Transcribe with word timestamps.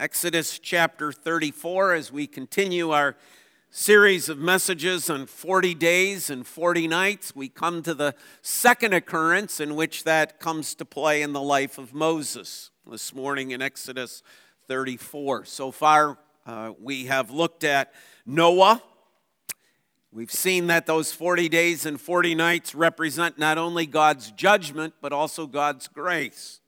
Exodus 0.00 0.58
chapter 0.58 1.12
34 1.12 1.92
as 1.92 2.10
we 2.10 2.26
continue 2.26 2.88
our 2.88 3.16
series 3.68 4.30
of 4.30 4.38
messages 4.38 5.10
on 5.10 5.26
40 5.26 5.74
days 5.74 6.30
and 6.30 6.46
40 6.46 6.88
nights. 6.88 7.36
We 7.36 7.50
come 7.50 7.82
to 7.82 7.92
the 7.92 8.14
second 8.40 8.94
occurrence 8.94 9.60
in 9.60 9.76
which 9.76 10.04
that 10.04 10.40
comes 10.40 10.74
to 10.76 10.86
play 10.86 11.20
in 11.20 11.34
the 11.34 11.42
life 11.42 11.76
of 11.76 11.92
Moses 11.92 12.70
this 12.90 13.14
morning 13.14 13.50
in 13.50 13.60
Exodus 13.60 14.22
34. 14.68 15.44
So 15.44 15.70
far, 15.70 16.16
uh, 16.46 16.72
we 16.80 17.04
have 17.04 17.30
looked 17.30 17.62
at 17.62 17.92
Noah. 18.24 18.82
We've 20.10 20.32
seen 20.32 20.68
that 20.68 20.86
those 20.86 21.12
40 21.12 21.50
days 21.50 21.84
and 21.84 22.00
40 22.00 22.34
nights 22.34 22.74
represent 22.74 23.38
not 23.38 23.58
only 23.58 23.84
God's 23.84 24.30
judgment, 24.30 24.94
but 25.02 25.12
also 25.12 25.46
God's 25.46 25.88
grace. 25.88 26.59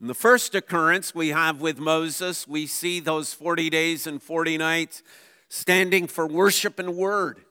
In 0.00 0.06
the 0.06 0.14
first 0.14 0.54
occurrence 0.54 1.14
we 1.14 1.28
have 1.28 1.60
with 1.60 1.78
Moses, 1.78 2.48
we 2.48 2.66
see 2.66 3.00
those 3.00 3.34
40 3.34 3.68
days 3.68 4.06
and 4.06 4.22
40 4.22 4.56
nights 4.56 5.02
standing 5.50 6.06
for 6.06 6.26
worship 6.26 6.78
and 6.78 6.96
word, 6.96 7.44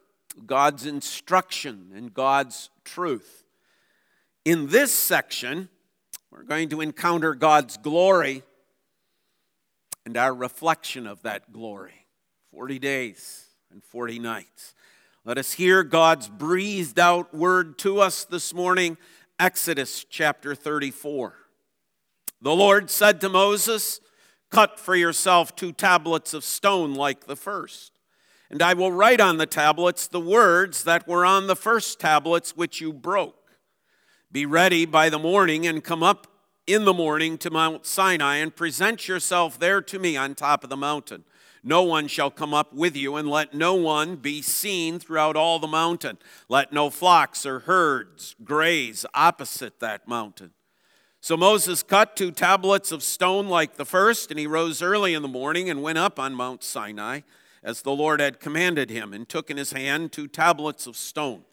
God's 0.47 0.87
instruction 0.87 1.91
and 1.95 2.11
God's 2.11 2.71
truth. 2.83 3.43
In 4.45 4.69
this 4.69 4.91
section, 4.91 5.69
we're 6.31 6.41
going 6.41 6.69
to 6.69 6.81
encounter 6.81 7.35
God's 7.35 7.77
glory 7.77 8.41
and 10.03 10.17
our 10.17 10.33
reflection 10.33 11.05
of 11.05 11.21
that 11.21 11.53
glory 11.53 12.07
40 12.51 12.79
days 12.79 13.45
and 13.69 13.83
40 13.83 14.17
nights. 14.17 14.73
Let 15.23 15.37
us 15.37 15.51
hear 15.51 15.83
God's 15.83 16.27
breathed 16.27 16.97
out 16.97 17.31
word 17.31 17.77
to 17.79 17.99
us 17.99 18.25
this 18.25 18.55
morning, 18.55 18.97
Exodus 19.37 20.03
chapter 20.09 20.55
34. 20.55 21.35
The 22.41 22.55
Lord 22.55 22.89
said 22.89 23.19
to 23.21 23.29
Moses, 23.29 23.99
Cut 24.49 24.79
for 24.79 24.95
yourself 24.95 25.55
two 25.55 25.71
tablets 25.71 26.33
of 26.33 26.43
stone 26.43 26.93
like 26.93 27.27
the 27.27 27.35
first. 27.35 27.91
And 28.49 28.61
I 28.61 28.73
will 28.73 28.91
write 28.91 29.21
on 29.21 29.37
the 29.37 29.45
tablets 29.45 30.07
the 30.07 30.19
words 30.19 30.83
that 30.83 31.07
were 31.07 31.25
on 31.25 31.47
the 31.47 31.55
first 31.55 31.99
tablets 31.99 32.57
which 32.57 32.81
you 32.81 32.91
broke. 32.91 33.35
Be 34.31 34.45
ready 34.45 34.85
by 34.85 35.09
the 35.09 35.19
morning 35.19 35.67
and 35.67 35.83
come 35.83 36.01
up 36.01 36.27
in 36.65 36.85
the 36.85 36.93
morning 36.93 37.37
to 37.39 37.51
Mount 37.51 37.85
Sinai 37.85 38.37
and 38.37 38.55
present 38.55 39.07
yourself 39.07 39.59
there 39.59 39.81
to 39.81 39.99
me 39.99 40.15
on 40.17 40.33
top 40.33 40.63
of 40.63 40.69
the 40.69 40.77
mountain. 40.77 41.25
No 41.63 41.83
one 41.83 42.07
shall 42.07 42.31
come 42.31 42.53
up 42.53 42.73
with 42.73 42.95
you, 42.95 43.15
and 43.17 43.29
let 43.29 43.53
no 43.53 43.75
one 43.75 44.15
be 44.15 44.41
seen 44.41 44.97
throughout 44.97 45.35
all 45.35 45.59
the 45.59 45.67
mountain. 45.67 46.17
Let 46.47 46.71
no 46.71 46.89
flocks 46.89 47.45
or 47.45 47.61
herds 47.61 48.35
graze 48.43 49.05
opposite 49.13 49.79
that 49.79 50.07
mountain. 50.07 50.51
So 51.21 51.35
Moses 51.35 51.83
cut 51.83 52.15
two 52.15 52.31
tablets 52.31 52.93
of 52.93 53.03
stone 53.03 53.49
like 53.49 53.75
the 53.75 53.85
first, 53.85 54.31
and 54.31 54.39
he 54.39 54.47
rose 54.47 54.81
early 54.81 55.13
in 55.13 55.21
the 55.21 55.27
morning 55.27 55.69
and 55.69 55.83
went 55.83 55.97
up 55.97 56.17
on 56.17 56.33
Mount 56.33 56.63
Sinai, 56.63 57.21
as 57.61 57.81
the 57.81 57.91
Lord 57.91 58.21
had 58.21 58.39
commanded 58.39 58.89
him, 58.89 59.13
and 59.13 59.27
took 59.27 59.49
in 59.49 59.57
his 59.57 59.73
hand 59.73 60.13
two 60.13 60.29
tablets 60.29 60.87
of 60.87 60.95
stone. 60.95 61.43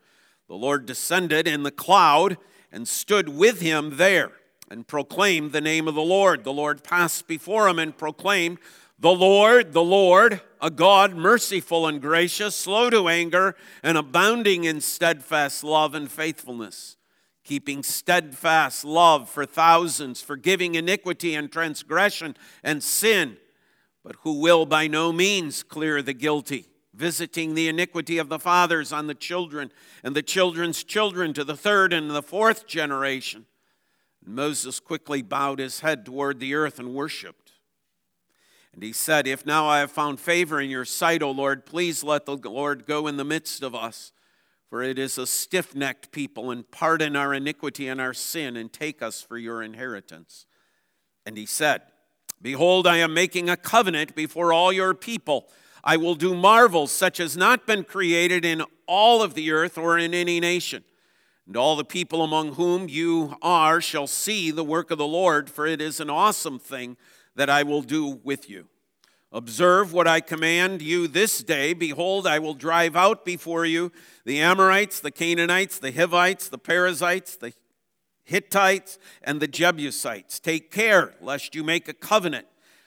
The 0.47 0.55
Lord 0.55 0.87
descended 0.87 1.49
in 1.49 1.65
the 1.65 1.73
cloud 1.73 2.39
and 2.71 2.87
stood 2.87 3.29
with 3.29 3.61
him 3.61 3.97
there, 3.97 4.31
and 4.71 4.87
proclaimed 4.87 5.51
the 5.51 5.61
name 5.61 5.89
of 5.89 5.97
the 5.97 6.01
Lord. 6.01 6.45
The 6.45 6.53
Lord 6.53 6.85
passed 6.85 7.27
before 7.27 7.69
him 7.69 7.81
and 7.81 7.97
proclaimed, 7.97 8.59
The 9.01 9.13
Lord, 9.13 9.73
the 9.73 9.83
Lord, 9.83 10.43
a 10.63 10.71
God 10.71 11.17
merciful 11.17 11.89
and 11.89 12.01
gracious, 12.01 12.55
slow 12.55 12.89
to 12.91 13.09
anger, 13.09 13.57
and 13.83 13.99
abounding 13.99 14.63
in 14.63 14.81
steadfast 14.81 15.65
love 15.65 15.93
and 15.93 16.09
faithfulness 16.09 16.96
keeping 17.47 17.83
steadfast 17.85 18.85
love 18.85 19.31
for 19.31 19.47
thousands, 19.47 20.21
forgiving 20.21 20.75
iniquity 20.75 21.35
and 21.35 21.51
transgression 21.51 22.37
and 22.65 22.83
sin, 22.83 23.37
but 24.03 24.17
who 24.23 24.41
will 24.41 24.67
by 24.67 24.89
no 24.89 25.13
means 25.13 25.63
clear 25.63 26.03
the 26.03 26.13
guilty, 26.13 26.67
visiting 26.93 27.55
the 27.55 27.69
iniquity 27.69 28.19
of 28.19 28.29
the 28.29 28.39
fathers 28.39 28.93
on 28.93 29.07
the 29.07 29.15
children 29.15 29.71
and 30.03 30.17
the 30.17 30.23
children's 30.23 30.83
children 30.83 31.33
to 31.33 31.45
the 31.45 31.57
third 31.57 31.93
and 31.93 32.11
the 32.11 32.23
fourth 32.23 32.67
generation. 32.67 33.47
And 34.25 34.35
Moses 34.35 34.81
quickly 34.81 35.23
bowed 35.23 35.61
his 35.61 35.81
head 35.81 36.05
toward 36.05 36.41
the 36.41 36.55
earth 36.55 36.81
and 36.81 36.95
worshiped. 36.95 37.53
And 38.75 38.83
he 38.83 38.93
said, 38.93 39.29
If 39.29 39.47
now 39.47 39.69
I 39.69 39.79
have 39.79 39.93
found 39.93 40.19
favor 40.19 40.61
in 40.61 40.69
your 40.69 40.85
sight, 40.85 41.23
O 41.23 41.31
Lord, 41.31 41.65
please 41.65 42.03
let 42.03 42.27
the 42.27 42.37
Lord 42.37 42.87
go 42.87 43.07
in 43.07 43.17
the 43.17 43.25
midst 43.25 43.63
of 43.63 43.75
us 43.75 44.13
for 44.69 44.83
it 44.83 44.99
is 44.99 45.19
a 45.19 45.27
stiff 45.27 45.75
necked 45.75 46.13
people, 46.13 46.51
and 46.51 46.71
pardon 46.71 47.17
our 47.17 47.33
iniquity 47.33 47.89
and 47.89 48.01
our 48.01 48.15
sin, 48.15 48.57
and 48.57 48.73
take 48.73 49.03
us 49.03 49.23
for 49.23 49.39
your 49.39 49.63
inheritance. 49.63 50.47
And 51.25 51.37
he 51.37 51.47
said, 51.47 51.83
Behold, 52.43 52.87
I 52.87 52.99
am 52.99 53.15
making 53.15 53.49
a 53.49 53.57
covenant 53.57 54.15
before 54.15 54.53
all 54.53 54.73
your 54.73 54.95
people. 54.95 55.49
I 55.83 55.97
will 55.97 56.15
do 56.15 56.35
marvels 56.35 56.91
such 56.93 57.21
as 57.21 57.37
not 57.37 57.67
been 57.67 57.85
created 57.85 58.45
in 58.45 58.63
all 58.87 59.23
of 59.23 59.35
the 59.35 59.53
earth 59.53 59.79
or 59.79 59.99
in 59.99 60.13
any 60.13 60.41
nation. 60.41 60.85
And 61.47 61.57
all 61.57 61.77
the 61.77 61.85
people 61.85 62.23
among 62.23 62.55
whom 62.55 62.89
you 62.89 63.37
are 63.41 63.81
shall 63.81 64.09
see 64.09 64.51
the 64.51 64.65
work 64.65 64.91
of 64.91 64.99
the 64.99 65.07
Lord, 65.07 65.49
for 65.49 65.67
it 65.67 65.81
is 65.81 66.01
an 66.01 66.11
awesome 66.11 66.59
thing 66.59 66.97
that 67.37 67.49
I 67.49 67.63
will 67.63 67.83
do 67.83 68.21
with 68.25 68.51
you. 68.51 68.67
Observe 69.33 69.93
what 69.93 70.07
I 70.07 70.21
command 70.21 70.83
you 70.83 71.09
this 71.09 71.43
day. 71.43 71.75
Behold, 71.75 72.27
I 72.27 72.39
will 72.39 72.55
drive 72.55 72.95
out 72.95 73.25
before 73.25 73.67
you 73.67 73.91
the 74.25 74.41
Amorites, 74.41 75.01
the 75.01 75.11
Canaanites, 75.11 75.79
the 75.79 75.91
Hivites, 75.91 76.49
the 76.49 76.59
Perizzites, 76.59 77.37
the 77.37 77.53
Hittites, 78.23 78.99
and 79.23 79.41
the 79.41 79.49
Jebusites. 79.49 80.39
Take 80.39 80.71
care 80.71 81.15
lest 81.21 81.55
you 81.55 81.65
make 81.65 81.89
a 81.89 81.95
covenant 81.95 82.47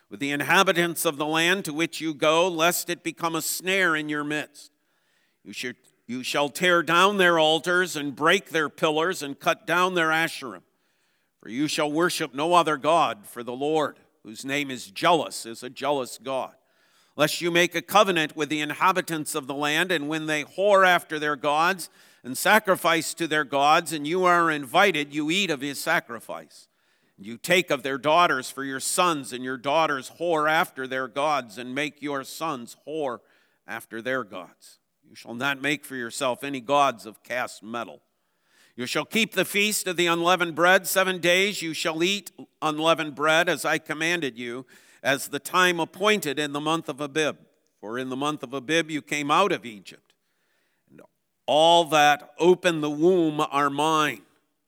with 0.10 0.20
the 0.20 0.32
inhabitants 0.32 1.06
of 1.06 1.18
the 1.18 1.26
land 1.26 1.66
to 1.66 1.74
which 1.74 2.02
you 2.02 2.14
go, 2.14 2.48
lest 2.48 2.90
it 2.90 3.04
become 3.04 3.36
a 3.36 3.42
snare 3.42 3.96
in 3.96 4.10
your 4.10 4.24
midst. 4.24 4.72
You, 5.44 5.54
should, 5.54 5.76
you 6.08 6.24
shall 6.24 6.50
tear 6.50 6.82
down 6.84 7.18
their 7.18 7.38
altars 7.38 7.96
and 7.96 8.16
break 8.16 8.50
their 8.50 8.70
pillars 8.70 9.22
and 9.22 9.40
cut 9.40 9.68
down 9.68 9.94
their 9.94 10.10
asherim. 10.10 10.64
For 11.42 11.50
you 11.50 11.68
shall 11.68 11.92
worship 11.92 12.34
no 12.34 12.54
other 12.54 12.76
God, 12.76 13.26
for 13.26 13.44
the 13.44 13.54
Lord 13.54 13.98
whose 14.24 14.46
name 14.46 14.70
is 14.70 14.92
jealous, 14.92 15.46
is 15.46 15.64
a 15.64 15.70
jealous 15.70 16.18
God. 16.22 16.54
Lest 17.16 17.42
you 17.42 17.52
make 17.52 17.76
a 17.76 17.82
covenant 17.82 18.36
with 18.36 18.50
the 18.50 18.62
inhabitants 18.62 19.36
of 19.36 19.48
the 19.48 19.54
land, 19.54 19.92
and 19.92 20.08
when 20.08 20.26
they 20.26 20.44
whore 20.44 20.88
after 20.88 21.20
their 21.20 21.36
gods 21.36 21.90
and 22.24 22.38
sacrifice 22.38 23.14
to 23.14 23.28
their 23.28 23.44
gods, 23.44 23.92
and 23.92 24.08
you 24.08 24.26
are 24.26 24.52
invited, 24.52 25.14
you 25.14 25.30
eat 25.30 25.50
of 25.50 25.62
his 25.62 25.82
sacrifice. 25.82 26.68
You 27.18 27.38
take 27.38 27.70
of 27.70 27.84
their 27.84 27.98
daughters 27.98 28.50
for 28.50 28.64
your 28.64 28.80
sons, 28.80 29.34
and 29.34 29.44
your 29.44 29.58
daughters 29.58 30.14
whore 30.20 30.50
after 30.50 30.88
their 30.88 31.08
gods, 31.08 31.58
and 31.58 31.76
make 31.76 32.02
your 32.02 32.24
sons 32.24 32.78
whore 32.88 33.20
after 33.68 34.02
their 34.02 34.24
gods. 34.24 34.80
You 35.08 35.16
shall 35.16 35.34
not 35.34 35.62
make 35.62 35.84
for 35.84 35.96
yourself 35.96 36.44
any 36.44 36.62
gods 36.62 37.06
of 37.06 37.24
cast 37.24 37.64
metal. 37.64 38.02
You 38.80 38.86
shall 38.86 39.04
keep 39.04 39.34
the 39.34 39.44
feast 39.44 39.88
of 39.88 39.98
the 39.98 40.08
unleavened 40.08 40.56
bread. 40.56 40.88
Seven 40.88 41.18
days 41.18 41.62
you 41.62 41.74
shall 41.74 42.02
eat 42.02 42.32
unleavened 42.62 43.14
bread 43.14 43.50
as 43.50 43.66
I 43.66 43.78
commanded 43.78 44.40
you, 44.40 44.66
as 45.04 45.28
the 45.28 45.38
time 45.38 45.82
appointed 45.82 46.40
in 46.40 46.54
the 46.54 46.62
month 46.62 46.88
of 46.88 47.02
Abib. 47.02 47.40
For 47.82 48.00
in 48.00 48.08
the 48.08 48.16
month 48.16 48.42
of 48.42 48.54
Abib 48.54 48.90
you 48.90 49.02
came 49.02 49.32
out 49.32 49.52
of 49.52 49.66
Egypt. 49.66 50.14
And 50.90 51.02
all 51.46 51.84
that 51.90 52.32
open 52.40 52.80
the 52.80 52.90
womb 52.90 53.42
are 53.42 53.70
mine, 53.70 54.22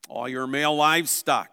all 0.10 0.28
your 0.28 0.46
male 0.46 0.76
livestock. 0.76 1.50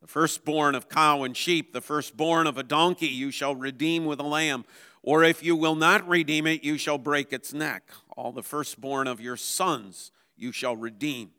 The 0.00 0.06
firstborn 0.06 0.76
of 0.76 0.88
cow 0.88 1.24
and 1.24 1.36
sheep, 1.36 1.72
the 1.72 1.80
firstborn 1.80 2.46
of 2.46 2.56
a 2.56 2.62
donkey, 2.62 3.08
you 3.08 3.32
shall 3.32 3.56
redeem 3.56 4.04
with 4.04 4.20
a 4.20 4.22
lamb. 4.22 4.66
Or 5.02 5.24
if 5.24 5.42
you 5.42 5.56
will 5.56 5.74
not 5.74 6.08
redeem 6.08 6.46
it, 6.46 6.62
you 6.62 6.78
shall 6.78 6.98
break 6.98 7.32
its 7.32 7.52
neck. 7.52 7.90
All 8.16 8.30
the 8.30 8.44
firstborn 8.44 9.08
of 9.08 9.20
your 9.20 9.36
sons 9.36 10.12
you 10.36 10.52
shall 10.52 10.76
redeem. 10.76 11.30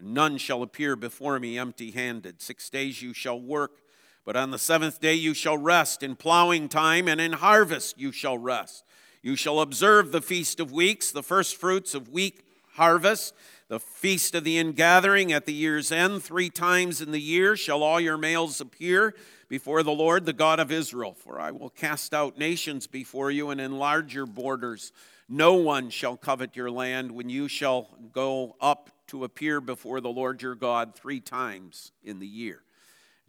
None 0.00 0.38
shall 0.38 0.62
appear 0.62 0.96
before 0.96 1.38
me 1.38 1.58
empty 1.58 1.90
handed. 1.90 2.40
Six 2.40 2.70
days 2.70 3.02
you 3.02 3.12
shall 3.12 3.40
work, 3.40 3.82
but 4.24 4.36
on 4.36 4.50
the 4.50 4.58
seventh 4.58 5.00
day 5.00 5.14
you 5.14 5.34
shall 5.34 5.58
rest. 5.58 6.02
In 6.02 6.16
plowing 6.16 6.68
time 6.68 7.08
and 7.08 7.20
in 7.20 7.34
harvest 7.34 7.98
you 7.98 8.12
shall 8.12 8.38
rest. 8.38 8.84
You 9.22 9.36
shall 9.36 9.60
observe 9.60 10.12
the 10.12 10.22
feast 10.22 10.60
of 10.60 10.70
weeks, 10.72 11.10
the 11.10 11.22
first 11.22 11.56
fruits 11.56 11.94
of 11.94 12.08
wheat 12.08 12.42
harvest, 12.74 13.34
the 13.68 13.80
feast 13.80 14.34
of 14.34 14.44
the 14.44 14.58
ingathering 14.58 15.32
at 15.32 15.44
the 15.44 15.52
year's 15.52 15.90
end. 15.90 16.22
Three 16.22 16.48
times 16.48 17.00
in 17.00 17.10
the 17.10 17.20
year 17.20 17.56
shall 17.56 17.82
all 17.82 18.00
your 18.00 18.16
males 18.16 18.60
appear 18.60 19.14
before 19.48 19.82
the 19.82 19.92
Lord, 19.92 20.24
the 20.24 20.32
God 20.32 20.60
of 20.60 20.70
Israel. 20.70 21.14
For 21.14 21.40
I 21.40 21.50
will 21.50 21.70
cast 21.70 22.14
out 22.14 22.38
nations 22.38 22.86
before 22.86 23.30
you 23.30 23.50
and 23.50 23.60
enlarge 23.60 24.14
your 24.14 24.26
borders. 24.26 24.92
No 25.28 25.54
one 25.54 25.90
shall 25.90 26.16
covet 26.16 26.56
your 26.56 26.70
land 26.70 27.10
when 27.12 27.28
you 27.28 27.48
shall 27.48 27.88
go 28.12 28.56
up 28.60 28.90
to 29.08 29.24
appear 29.24 29.60
before 29.60 30.00
the 30.00 30.08
Lord 30.08 30.40
your 30.40 30.54
God 30.54 30.94
three 30.94 31.20
times 31.20 31.92
in 32.02 32.18
the 32.18 32.26
year. 32.26 32.62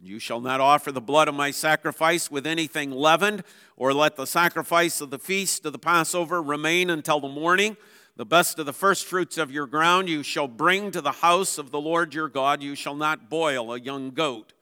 You 0.02 0.18
shall 0.18 0.40
not 0.40 0.60
offer 0.60 0.90
the 0.90 1.00
blood 1.00 1.28
of 1.28 1.34
my 1.34 1.50
sacrifice 1.50 2.30
with 2.30 2.46
anything 2.46 2.90
leavened, 2.90 3.44
or 3.76 3.92
let 3.92 4.16
the 4.16 4.26
sacrifice 4.26 5.00
of 5.00 5.10
the 5.10 5.18
feast 5.18 5.66
of 5.66 5.72
the 5.72 5.78
Passover 5.78 6.40
remain 6.40 6.88
until 6.88 7.20
the 7.20 7.28
morning. 7.28 7.76
The 8.16 8.24
best 8.24 8.58
of 8.58 8.66
the 8.66 8.72
firstfruits 8.72 9.36
of 9.36 9.50
your 9.50 9.66
ground 9.66 10.08
you 10.08 10.22
shall 10.22 10.48
bring 10.48 10.90
to 10.90 11.00
the 11.00 11.12
house 11.12 11.58
of 11.58 11.70
the 11.70 11.80
Lord 11.80 12.14
your 12.14 12.28
God. 12.28 12.62
You 12.62 12.74
shall 12.74 12.94
not 12.94 13.28
boil 13.28 13.72
a 13.72 13.80
young 13.80 14.10
goat 14.10 14.54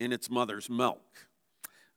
in 0.00 0.12
its 0.12 0.30
mother's 0.30 0.70
milk. 0.70 1.00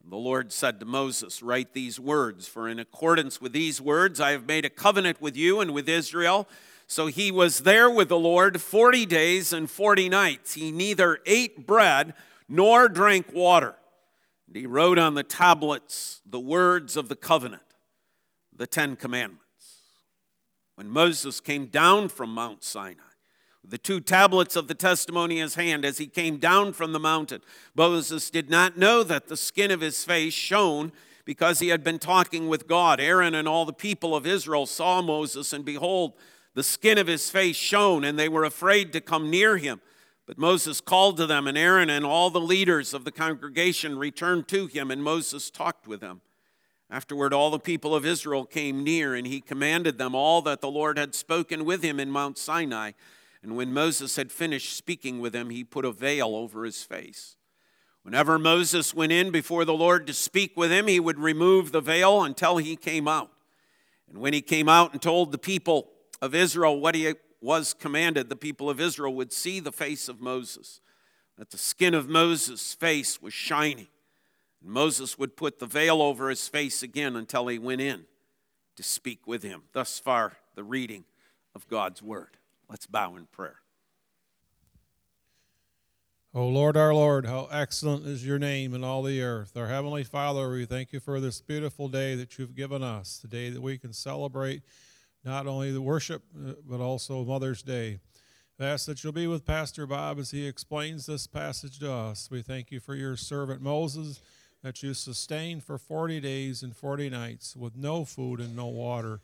The 0.03 0.17
Lord 0.17 0.51
said 0.51 0.79
to 0.79 0.85
Moses, 0.85 1.43
Write 1.43 1.73
these 1.73 1.99
words, 1.99 2.47
for 2.47 2.67
in 2.67 2.79
accordance 2.79 3.39
with 3.39 3.53
these 3.53 3.79
words 3.79 4.19
I 4.19 4.31
have 4.31 4.47
made 4.47 4.65
a 4.65 4.69
covenant 4.69 5.21
with 5.21 5.37
you 5.37 5.59
and 5.61 5.73
with 5.73 5.87
Israel. 5.87 6.47
So 6.91 7.07
he 7.07 7.31
was 7.31 7.59
there 7.59 7.89
with 7.89 8.09
the 8.09 8.19
Lord 8.19 8.61
40 8.61 9.05
days 9.05 9.53
and 9.53 9.71
40 9.71 10.09
nights. 10.09 10.55
He 10.55 10.73
neither 10.73 11.19
ate 11.25 11.65
bread 11.65 12.13
nor 12.49 12.89
drank 12.89 13.31
water. 13.33 13.75
And 14.45 14.57
he 14.57 14.65
wrote 14.65 14.99
on 14.99 15.13
the 15.13 15.23
tablets 15.23 16.19
the 16.25 16.37
words 16.37 16.97
of 16.97 17.07
the 17.07 17.15
covenant, 17.15 17.61
the 18.53 18.67
Ten 18.67 18.97
Commandments. 18.97 19.45
When 20.75 20.89
Moses 20.89 21.39
came 21.39 21.67
down 21.67 22.09
from 22.09 22.33
Mount 22.33 22.61
Sinai, 22.61 22.99
the 23.63 23.77
two 23.77 24.01
tablets 24.01 24.57
of 24.57 24.67
the 24.67 24.75
testimony 24.75 25.37
in 25.37 25.43
his 25.43 25.55
hand 25.55 25.85
as 25.85 25.97
he 25.97 26.07
came 26.07 26.39
down 26.39 26.73
from 26.73 26.91
the 26.91 26.99
mountain. 26.99 27.39
Moses 27.73 28.29
did 28.29 28.49
not 28.49 28.77
know 28.77 29.01
that 29.01 29.29
the 29.29 29.37
skin 29.37 29.71
of 29.71 29.79
his 29.79 30.03
face 30.03 30.33
shone 30.33 30.91
because 31.23 31.59
he 31.59 31.69
had 31.69 31.85
been 31.85 31.99
talking 31.99 32.49
with 32.49 32.67
God. 32.67 32.99
Aaron 32.99 33.33
and 33.33 33.47
all 33.47 33.63
the 33.63 33.71
people 33.71 34.13
of 34.13 34.27
Israel 34.27 34.65
saw 34.65 35.01
Moses, 35.01 35.53
and 35.53 35.63
behold, 35.63 36.15
the 36.53 36.63
skin 36.63 36.97
of 36.97 37.07
his 37.07 37.29
face 37.29 37.55
shone, 37.55 38.03
and 38.03 38.17
they 38.17 38.29
were 38.29 38.43
afraid 38.43 38.93
to 38.93 39.01
come 39.01 39.29
near 39.29 39.57
him. 39.57 39.81
But 40.27 40.37
Moses 40.37 40.81
called 40.81 41.17
to 41.17 41.25
them, 41.25 41.47
and 41.47 41.57
Aaron 41.57 41.89
and 41.89 42.05
all 42.05 42.29
the 42.29 42.39
leaders 42.39 42.93
of 42.93 43.05
the 43.05 43.11
congregation 43.11 43.97
returned 43.97 44.47
to 44.49 44.67
him, 44.67 44.91
and 44.91 45.03
Moses 45.03 45.49
talked 45.49 45.87
with 45.87 46.01
them. 46.01 46.21
Afterward, 46.89 47.33
all 47.33 47.51
the 47.51 47.59
people 47.59 47.95
of 47.95 48.05
Israel 48.05 48.45
came 48.45 48.83
near, 48.83 49.15
and 49.15 49.25
he 49.25 49.39
commanded 49.39 49.97
them 49.97 50.13
all 50.13 50.41
that 50.41 50.61
the 50.61 50.69
Lord 50.69 50.97
had 50.97 51.15
spoken 51.15 51.63
with 51.63 51.81
him 51.81 51.99
in 51.99 52.11
Mount 52.11 52.37
Sinai. 52.37 52.91
And 53.41 53.55
when 53.55 53.73
Moses 53.73 54.17
had 54.17 54.31
finished 54.31 54.75
speaking 54.75 55.19
with 55.19 55.33
him, 55.33 55.49
he 55.49 55.63
put 55.63 55.85
a 55.85 55.91
veil 55.91 56.35
over 56.35 56.65
his 56.65 56.83
face. 56.83 57.37
Whenever 58.03 58.37
Moses 58.37 58.93
went 58.93 59.11
in 59.11 59.31
before 59.31 59.63
the 59.63 59.73
Lord 59.73 60.05
to 60.07 60.13
speak 60.13 60.57
with 60.57 60.71
him, 60.71 60.87
he 60.87 60.99
would 60.99 61.19
remove 61.19 61.71
the 61.71 61.81
veil 61.81 62.23
until 62.23 62.57
he 62.57 62.75
came 62.75 63.07
out. 63.07 63.31
And 64.09 64.19
when 64.19 64.33
he 64.33 64.41
came 64.41 64.67
out 64.67 64.91
and 64.91 65.01
told 65.01 65.31
the 65.31 65.37
people 65.37 65.89
of 66.21 66.35
Israel 66.35 66.79
what 66.79 66.95
he 66.95 67.13
was 67.41 67.73
commanded, 67.73 68.29
the 68.29 68.35
people 68.35 68.69
of 68.69 68.79
Israel 68.79 69.13
would 69.15 69.33
see 69.33 69.59
the 69.59 69.71
face 69.71 70.07
of 70.07 70.21
Moses, 70.21 70.79
that 71.37 71.49
the 71.49 71.57
skin 71.57 71.93
of 71.93 72.07
Moses' 72.07 72.73
face 72.73 73.21
was 73.21 73.33
shining. 73.33 73.87
And 74.61 74.71
Moses 74.71 75.17
would 75.17 75.35
put 75.35 75.59
the 75.59 75.65
veil 75.65 76.01
over 76.01 76.29
his 76.29 76.47
face 76.47 76.83
again 76.83 77.15
until 77.15 77.47
he 77.47 77.57
went 77.57 77.81
in 77.81 78.05
to 78.75 78.83
speak 78.83 79.25
with 79.25 79.41
him. 79.41 79.63
Thus 79.73 79.97
far, 79.97 80.37
the 80.55 80.63
reading 80.63 81.05
of 81.55 81.67
God's 81.67 82.01
word. 82.01 82.37
Let's 82.69 82.85
bow 82.85 83.15
in 83.15 83.25
prayer. 83.25 83.57
O 86.33 86.47
Lord, 86.47 86.77
our 86.77 86.93
Lord, 86.93 87.25
how 87.25 87.49
excellent 87.51 88.05
is 88.05 88.25
your 88.25 88.39
name 88.39 88.73
in 88.73 88.85
all 88.85 89.03
the 89.03 89.21
earth. 89.21 89.57
Our 89.57 89.67
Heavenly 89.67 90.05
Father, 90.05 90.49
we 90.49 90.65
thank 90.65 90.93
you 90.93 91.01
for 91.01 91.19
this 91.19 91.41
beautiful 91.41 91.89
day 91.89 92.15
that 92.15 92.37
you've 92.37 92.55
given 92.55 92.81
us, 92.81 93.17
the 93.17 93.27
day 93.27 93.49
that 93.49 93.61
we 93.61 93.77
can 93.77 93.91
celebrate 93.91 94.61
not 95.23 95.47
only 95.47 95.71
the 95.71 95.81
worship, 95.81 96.23
uh, 96.35 96.53
but 96.67 96.79
also 96.79 97.23
Mother's 97.23 97.61
Day. 97.61 97.99
I 98.59 98.65
ask 98.65 98.85
that 98.85 99.03
you'll 99.03 99.13
be 99.13 99.25
with 99.25 99.43
Pastor 99.43 99.87
Bob 99.87 100.19
as 100.19 100.29
he 100.29 100.45
explains 100.45 101.07
this 101.07 101.25
passage 101.25 101.79
to 101.79 101.91
us. 101.91 102.29
We 102.29 102.43
thank 102.43 102.71
you 102.71 102.79
for 102.79 102.93
your 102.93 103.17
servant 103.17 103.61
Moses 103.61 104.21
that 104.61 104.83
you 104.83 104.93
sustained 104.93 105.63
for 105.63 105.79
40 105.79 106.19
days 106.19 106.61
and 106.61 106.75
40 106.75 107.09
nights 107.09 107.55
with 107.55 107.75
no 107.75 108.05
food 108.05 108.39
and 108.39 108.55
no 108.55 108.67
water. 108.67 109.19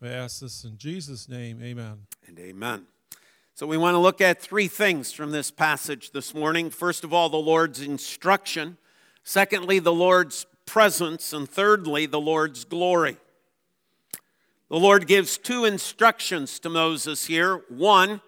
We 0.00 0.08
ask 0.08 0.40
this 0.40 0.64
in 0.64 0.78
Jesus' 0.78 1.28
name. 1.28 1.60
Amen. 1.62 2.06
And 2.26 2.38
amen. 2.38 2.86
So, 3.54 3.66
we 3.66 3.76
want 3.76 3.94
to 3.94 3.98
look 3.98 4.20
at 4.20 4.40
three 4.40 4.68
things 4.68 5.12
from 5.12 5.32
this 5.32 5.50
passage 5.50 6.12
this 6.12 6.32
morning. 6.32 6.70
First 6.70 7.02
of 7.04 7.12
all, 7.12 7.28
the 7.28 7.36
Lord's 7.36 7.80
instruction. 7.80 8.78
Secondly, 9.24 9.80
the 9.80 9.92
Lord's 9.92 10.46
presence. 10.64 11.32
And 11.32 11.48
thirdly, 11.48 12.06
the 12.06 12.20
Lord's 12.20 12.64
glory. 12.64 13.18
The 14.70 14.78
Lord 14.78 15.06
gives 15.06 15.38
two 15.38 15.64
instructions 15.64 16.58
to 16.60 16.68
Moses 16.68 17.26
here. 17.26 17.62
One, 17.68 18.20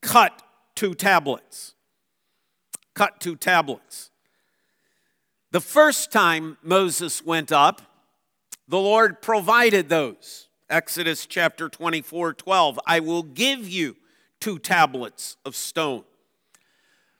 cut 0.00 0.42
two 0.74 0.94
tablets. 0.94 1.74
Cut 2.94 3.20
two 3.20 3.36
tablets. 3.36 4.10
The 5.50 5.60
first 5.60 6.10
time 6.10 6.56
Moses 6.62 7.24
went 7.24 7.52
up, 7.52 7.82
the 8.66 8.78
Lord 8.78 9.20
provided 9.20 9.88
those. 9.88 10.48
Exodus 10.68 11.26
chapter 11.26 11.68
24 11.68 12.32
12. 12.32 12.80
I 12.86 13.00
will 13.00 13.22
give 13.22 13.68
you 13.68 13.96
two 14.40 14.58
tablets 14.58 15.36
of 15.44 15.54
stone. 15.54 16.04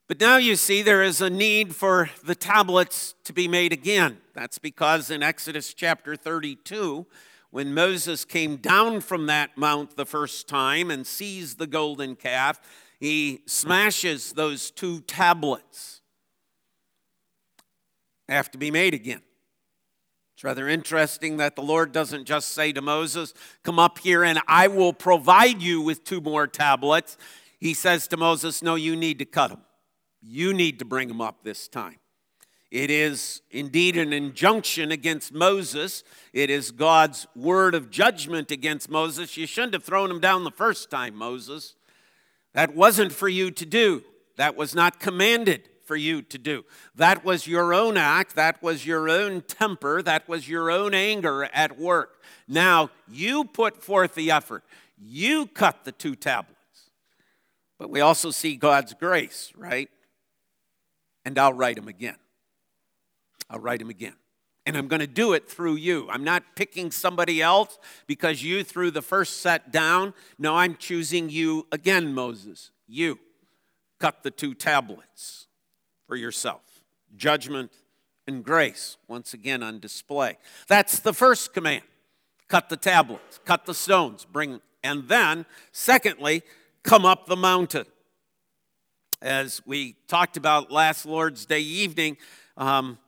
But 0.09 0.21
now 0.21 0.37
you 0.37 0.57
see 0.57 0.83
there 0.83 1.03
is 1.03 1.21
a 1.21 1.31
need 1.31 1.75
for 1.75 2.11
the 2.25 2.35
tablets 2.35 3.15
to 3.25 3.33
be 3.33 3.49
made 3.49 3.73
again. 3.73 4.19
That's 4.35 4.59
because 4.59 5.11
in 5.11 5.23
Exodus 5.23 5.75
chapter 5.75 6.17
32, 6.17 7.07
when 7.57 7.73
Moses 7.73 8.27
came 8.27 8.57
down 8.57 9.01
from 9.01 9.25
that 9.29 9.57
mount 9.57 9.97
the 9.97 10.05
first 10.05 10.47
time 10.47 10.91
and 10.91 11.07
sees 11.07 11.55
the 11.55 11.67
golden 11.67 12.15
calf, 12.15 12.61
he 13.01 13.41
smashes 13.47 14.35
those 14.35 14.71
two 14.71 15.01
tablets. 15.01 16.03
Have 18.29 18.51
to 18.51 18.59
be 18.59 18.71
made 18.71 18.93
again. 18.93 19.23
It's 20.35 20.45
rather 20.45 20.69
interesting 20.69 21.39
that 21.39 21.57
the 21.57 21.63
Lord 21.63 21.93
doesn't 21.93 22.27
just 22.27 22.49
say 22.49 22.73
to 22.73 22.83
Moses, 22.83 23.33
Come 23.63 23.79
up 23.79 24.01
here 24.01 24.23
and 24.23 24.39
I 24.47 24.69
will 24.69 24.93
provide 24.93 25.63
you 25.63 25.81
with 25.81 26.05
two 26.05 26.21
more 26.21 26.47
tablets. 26.47 27.17
He 27.59 27.73
says 27.73 28.07
to 28.09 28.19
Moses, 28.19 28.63
No, 28.63 28.75
you 28.75 28.95
need 28.95 29.19
to 29.21 29.25
cut 29.25 29.49
them. 29.49 29.63
You 30.21 30.53
need 30.53 30.79
to 30.81 30.85
bring 30.85 31.09
them 31.09 31.23
up 31.23 31.43
this 31.43 31.69
time. 31.69 31.97
It 32.71 32.91
is 32.91 33.43
indeed 33.51 33.97
an 33.97 34.13
injunction 34.13 34.91
against 34.91 35.33
Moses. 35.33 36.03
It 36.33 36.51
is 36.51 36.73
God's 36.73 37.27
word 37.37 37.75
of 37.75 37.91
judgment 37.91 38.51
against 38.51 38.91
Moses. 38.91 39.37
You 39.37 39.47
shouldn't 39.47 39.75
have 39.75 39.85
thrown 39.85 40.11
him 40.11 40.21
down 40.21 40.45
the 40.45 40.51
first 40.51 40.91
time, 40.91 41.15
Moses. 41.15 41.77
That 42.55 42.75
wasn't 42.75 43.13
for 43.13 43.29
you 43.29 43.51
to 43.51 43.67
do, 43.67 44.03
that 44.37 44.57
was 44.57 44.75
not 44.75 44.99
commanded 44.99 45.69
for 45.85 45.95
you 45.95 46.21
to 46.23 46.39
do. 46.39 46.65
That 46.97 47.25
was 47.25 47.47
your 47.47 47.73
own 47.73 47.97
act, 47.97 48.35
that 48.35 48.63
was 48.63 48.85
your 48.85 49.09
own 49.09 49.43
temper, 49.43 50.03
that 50.03 50.29
was 50.29 50.49
your 50.49 50.71
own 50.71 50.93
anger 50.93 51.45
at 51.45 51.79
work. 51.79 52.23
Now 52.49 52.91
you 53.09 53.45
put 53.45 53.83
forth 53.83 54.15
the 54.15 54.31
effort, 54.31 54.65
you 54.99 55.47
cut 55.47 55.85
the 55.85 55.93
two 55.93 56.17
tablets. 56.17 56.57
But 57.79 57.91
we 57.91 58.01
also 58.01 58.31
see 58.31 58.57
God's 58.57 58.95
grace, 58.95 59.53
right? 59.55 59.91
And 61.25 61.39
I'll 61.39 61.53
write 61.53 61.77
them 61.77 61.89
again. 61.89 62.17
I'll 63.51 63.61
write 63.61 63.81
them 63.81 63.91
again. 63.91 64.15
And 64.65 64.77
I'm 64.77 64.89
going 64.89 65.01
to 65.01 65.07
do 65.07 65.33
it 65.33 65.49
through 65.49 65.77
you. 65.77 66.09
I'm 66.11 66.25
not 66.25 66.43
picking 66.57 66.91
somebody 66.91 67.41
else 67.41 67.79
because 68.09 68.43
you 68.43 68.65
threw 68.65 68.91
the 68.91 69.03
first 69.03 69.41
set 69.41 69.71
down. 69.71 70.13
No, 70.39 70.57
I'm 70.57 70.75
choosing 70.77 71.31
you 71.31 71.67
again, 71.71 72.13
Moses. 72.13 72.73
You 72.89 73.21
cut 74.01 74.25
the 74.25 74.31
two 74.33 74.55
tablets 74.55 75.47
for 76.07 76.17
yourself. 76.17 76.63
Judgment 77.15 77.71
and 78.27 78.45
grace, 78.45 78.97
once 79.07 79.33
again 79.33 79.63
on 79.63 79.79
display. 79.79 80.37
That's 80.67 80.99
the 80.99 81.13
first 81.13 81.55
command 81.55 81.83
cut 82.49 82.69
the 82.69 82.77
tablets, 82.77 83.41
cut 83.45 83.67
the 83.67 83.75
stones, 83.75 84.25
bring, 84.25 84.61
and 84.85 85.09
then, 85.09 85.45
secondly, 85.73 86.43
come 86.85 87.05
up 87.05 87.27
the 87.27 87.37
mountain. 87.37 87.87
As 89.21 89.61
we 89.67 89.97
talked 90.07 90.37
about 90.37 90.71
last 90.71 91.07
Lord's 91.07 91.45
Day 91.45 91.61
evening, 91.61 92.17
um, 92.57 92.99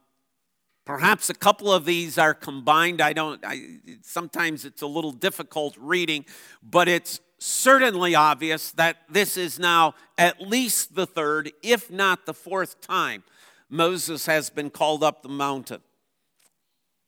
perhaps 0.89 1.29
a 1.29 1.35
couple 1.35 1.71
of 1.71 1.85
these 1.85 2.17
are 2.17 2.33
combined. 2.33 2.99
I 2.99 3.13
don't, 3.13 3.39
I, 3.45 3.77
sometimes 4.01 4.65
it's 4.65 4.81
a 4.81 4.87
little 4.87 5.11
difficult 5.11 5.77
reading, 5.79 6.25
but 6.63 6.87
it's 6.87 7.19
certainly 7.37 8.15
obvious 8.15 8.71
that 8.71 8.97
this 9.07 9.37
is 9.37 9.59
now 9.59 9.93
at 10.17 10.41
least 10.41 10.95
the 10.95 11.05
third, 11.05 11.51
if 11.61 11.91
not 11.91 12.25
the 12.25 12.33
fourth 12.33 12.81
time, 12.81 13.21
Moses 13.69 14.25
has 14.25 14.49
been 14.49 14.71
called 14.71 15.03
up 15.03 15.21
the 15.21 15.29
mountain. 15.29 15.81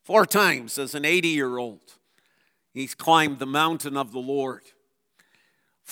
Four 0.04 0.26
times 0.26 0.78
as 0.78 0.94
an 0.94 1.04
80 1.04 1.26
year 1.26 1.58
old, 1.58 1.94
he's 2.72 2.94
climbed 2.94 3.40
the 3.40 3.46
mountain 3.46 3.96
of 3.96 4.12
the 4.12 4.20
Lord. 4.20 4.62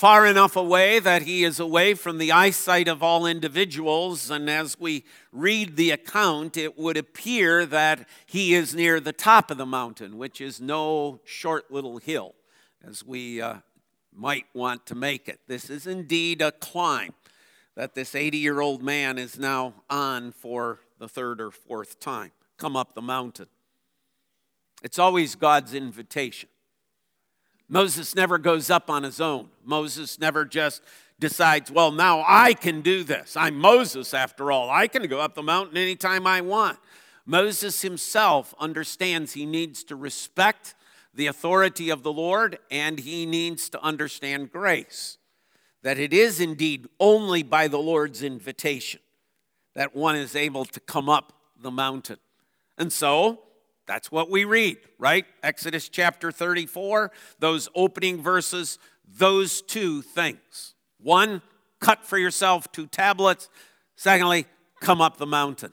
Far 0.01 0.25
enough 0.25 0.57
away 0.57 0.99
that 0.99 1.25
he 1.25 1.45
is 1.45 1.61
away 1.61 1.93
from 1.93 2.17
the 2.17 2.33
eyesight 2.33 2.89
of 2.89 3.03
all 3.03 3.27
individuals, 3.27 4.31
and 4.31 4.49
as 4.49 4.81
we 4.81 5.05
read 5.31 5.77
the 5.77 5.91
account, 5.91 6.57
it 6.57 6.79
would 6.79 6.97
appear 6.97 7.67
that 7.67 8.09
he 8.25 8.55
is 8.55 8.75
near 8.75 8.99
the 8.99 9.13
top 9.13 9.51
of 9.51 9.59
the 9.59 9.67
mountain, 9.67 10.17
which 10.17 10.41
is 10.41 10.59
no 10.59 11.21
short 11.27 11.71
little 11.71 11.99
hill, 11.99 12.35
as 12.83 13.05
we 13.05 13.43
uh, 13.43 13.57
might 14.11 14.47
want 14.55 14.87
to 14.87 14.95
make 14.95 15.29
it. 15.29 15.39
This 15.47 15.69
is 15.69 15.87
indeed 15.87 16.41
a 16.41 16.51
climb 16.51 17.13
that 17.77 17.95
this 17.95 18.15
80 18.15 18.39
year 18.39 18.63
old 18.63 18.83
man 18.83 19.19
is 19.19 19.39
now 19.39 19.75
on 19.91 20.33
for 20.33 20.81
the 20.99 21.09
third 21.09 21.43
or 21.43 21.51
fourth 21.51 22.01
time. 22.01 22.33
Come 22.57 22.75
up 22.75 22.95
the 22.95 23.03
mountain. 23.03 23.49
It's 24.83 24.99
always 24.99 25.35
God's 25.35 25.75
invitation. 25.75 26.49
Moses 27.71 28.17
never 28.17 28.37
goes 28.37 28.69
up 28.69 28.91
on 28.91 29.05
his 29.05 29.21
own. 29.21 29.49
Moses 29.65 30.19
never 30.19 30.45
just 30.45 30.83
decides, 31.21 31.71
well, 31.71 31.93
now 31.93 32.25
I 32.27 32.53
can 32.53 32.81
do 32.81 33.05
this. 33.05 33.37
I'm 33.37 33.57
Moses 33.57 34.13
after 34.13 34.51
all. 34.51 34.69
I 34.69 34.89
can 34.89 35.07
go 35.07 35.21
up 35.21 35.37
the 35.37 35.43
mountain 35.43 35.77
anytime 35.77 36.27
I 36.27 36.41
want. 36.41 36.79
Moses 37.25 37.83
himself 37.83 38.55
understands 38.59 39.35
he 39.35 39.47
needs 39.47 39.85
to 39.85 39.95
respect 39.95 40.75
the 41.15 41.29
authority 41.29 41.91
of 41.91 42.03
the 42.03 42.13
Lord 42.13 42.59
and 42.73 42.99
he 42.99 43.25
needs 43.25 43.69
to 43.71 43.81
understand 43.81 44.51
grace. 44.51 45.19
That 45.83 45.99
it 45.99 46.13
is 46.13 46.41
indeed 46.41 46.89
only 46.99 47.45
by 47.45 47.69
the 47.69 47.79
Lord's 47.79 48.23
invitation 48.23 49.01
that 49.75 49.95
one 49.95 50.17
is 50.17 50.35
able 50.35 50.65
to 50.65 50.81
come 50.81 51.09
up 51.09 51.33
the 51.61 51.71
mountain. 51.71 52.19
And 52.77 52.93
so, 52.93 53.43
that's 53.91 54.13
what 54.13 54.31
we 54.31 54.45
read, 54.45 54.77
right? 55.01 55.27
Exodus 55.43 55.89
chapter 55.89 56.31
34, 56.31 57.11
those 57.41 57.69
opening 57.75 58.23
verses, 58.23 58.79
those 59.05 59.63
two 59.63 60.01
things. 60.01 60.75
One, 61.01 61.43
cut 61.81 62.05
for 62.05 62.17
yourself 62.17 62.71
two 62.71 62.87
tablets. 62.87 63.49
Secondly, 63.97 64.47
come 64.81 65.01
up 65.01 65.17
the 65.17 65.27
mountain. 65.27 65.73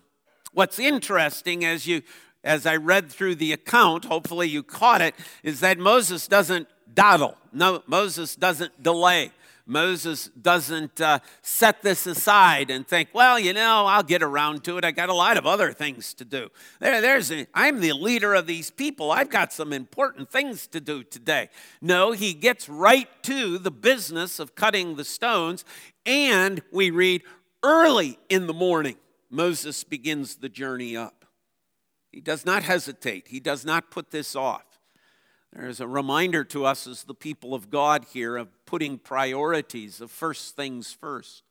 What's 0.52 0.80
interesting 0.80 1.64
as 1.64 1.86
you 1.86 2.02
as 2.44 2.66
I 2.66 2.78
read 2.78 3.12
through 3.12 3.36
the 3.36 3.54
account, 3.54 4.06
hopefully 4.06 4.50
you 4.50 4.64
caught 4.64 5.02
it, 5.02 5.14
is 5.44 5.60
that 5.60 5.78
Moses 5.78 6.28
doesn't 6.28 6.68
dawdle. 6.92 7.38
No, 7.54 7.84
Moses 7.86 8.36
doesn't 8.36 8.82
delay. 8.82 9.32
Moses 9.68 10.30
doesn't 10.42 11.02
uh, 11.02 11.20
set 11.42 11.82
this 11.82 12.08
aside 12.08 12.72
and 12.72 12.88
think, 12.88 13.10
well, 13.14 13.38
you 13.38 13.54
know, 13.54 13.86
I'll 13.86 14.02
get 14.02 14.24
around 14.24 14.64
to 14.64 14.78
it. 14.78 14.86
I 14.86 14.92
got 14.92 15.10
a 15.10 15.14
lot 15.14 15.38
of 15.38 15.46
other 15.46 15.74
things 15.74 16.14
to 16.16 16.26
do. 16.26 16.50
There, 16.80 17.02
there's 17.02 17.32
a, 17.32 17.46
I'm 17.54 17.82
the 17.82 17.92
leader 17.92 18.34
of 18.34 18.48
these 18.48 18.72
people. 18.72 19.12
I've 19.12 19.30
got 19.30 19.52
some 19.52 19.74
important 19.74 20.32
things 20.32 20.68
to 20.68 20.80
do 20.80 21.04
today. 21.04 21.50
No, 21.82 22.14
he 22.14 22.34
gets 22.34 22.70
right 22.70 23.10
to 23.24 23.58
the 23.58 23.72
business 23.72 24.40
of 24.40 24.56
cutting 24.56 24.96
the 24.96 25.04
stones, 25.04 25.66
and 26.06 26.62
we 26.72 26.90
read 26.90 27.24
early 27.62 28.18
in 28.30 28.48
the 28.48 28.54
morning, 28.54 28.96
Moses 29.30 29.84
begins 29.84 30.38
the 30.38 30.50
journey 30.50 30.96
up. 30.96 31.26
He 32.12 32.22
does 32.22 32.46
not 32.46 32.64
hesitate, 32.64 33.28
he 33.28 33.40
does 33.40 33.66
not 33.66 33.92
put 33.92 34.12
this 34.12 34.36
off. 34.36 34.64
There's 35.54 35.80
a 35.80 35.88
reminder 35.88 36.44
to 36.46 36.66
us 36.66 36.88
as 36.88 37.04
the 37.04 37.14
people 37.14 37.54
of 37.54 37.70
God 37.70 38.06
here 38.14 38.38
of 38.38 38.50
putting 38.66 38.98
priorities, 38.98 40.02
of 40.02 40.12
first 40.12 40.56
things 40.56 40.92
first, 40.92 41.44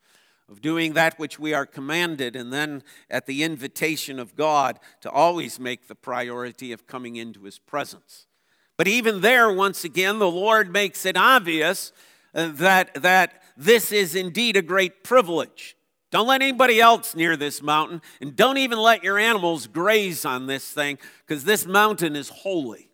of 0.49 0.61
doing 0.61 0.93
that 0.93 1.19
which 1.19 1.41
we 1.41 1.55
are 1.55 1.67
commanded, 1.67 2.37
and 2.37 2.53
then 2.53 2.83
at 3.11 3.27
the 3.27 3.43
invitation 3.43 4.21
of 4.21 4.37
God 4.37 4.79
to 5.01 5.11
always 5.11 5.59
make 5.59 5.89
the 5.89 5.95
priority 5.95 6.73
of 6.73 6.87
coming 6.87 7.17
into 7.17 7.45
His 7.45 7.59
presence. 7.59 8.27
But 8.77 8.87
even 8.87 9.23
there, 9.23 9.51
once 9.51 9.83
again, 9.83 10.19
the 10.19 10.31
Lord 10.31 10.71
makes 10.71 11.07
it 11.07 11.17
obvious 11.17 11.93
uh, 12.35 12.51
that, 12.55 13.03
that 13.03 13.43
this 13.57 13.91
is 13.91 14.15
indeed 14.15 14.57
a 14.57 14.63
great 14.63 15.03
privilege. 15.03 15.77
Don't 16.13 16.29
let 16.29 16.43
anybody 16.43 16.81
else 16.81 17.17
near 17.17 17.37
this 17.37 17.63
mountain, 17.63 18.03
and 18.21 18.37
don't 18.37 18.59
even 18.59 18.79
let 18.79 19.03
your 19.03 19.19
animals 19.19 19.67
graze 19.67 20.25
on 20.25 20.47
this 20.47 20.71
thing, 20.71 20.99
because 21.27 21.45
this 21.45 21.67
mountain 21.67 22.15
is 22.15 22.29
holy. 22.29 22.86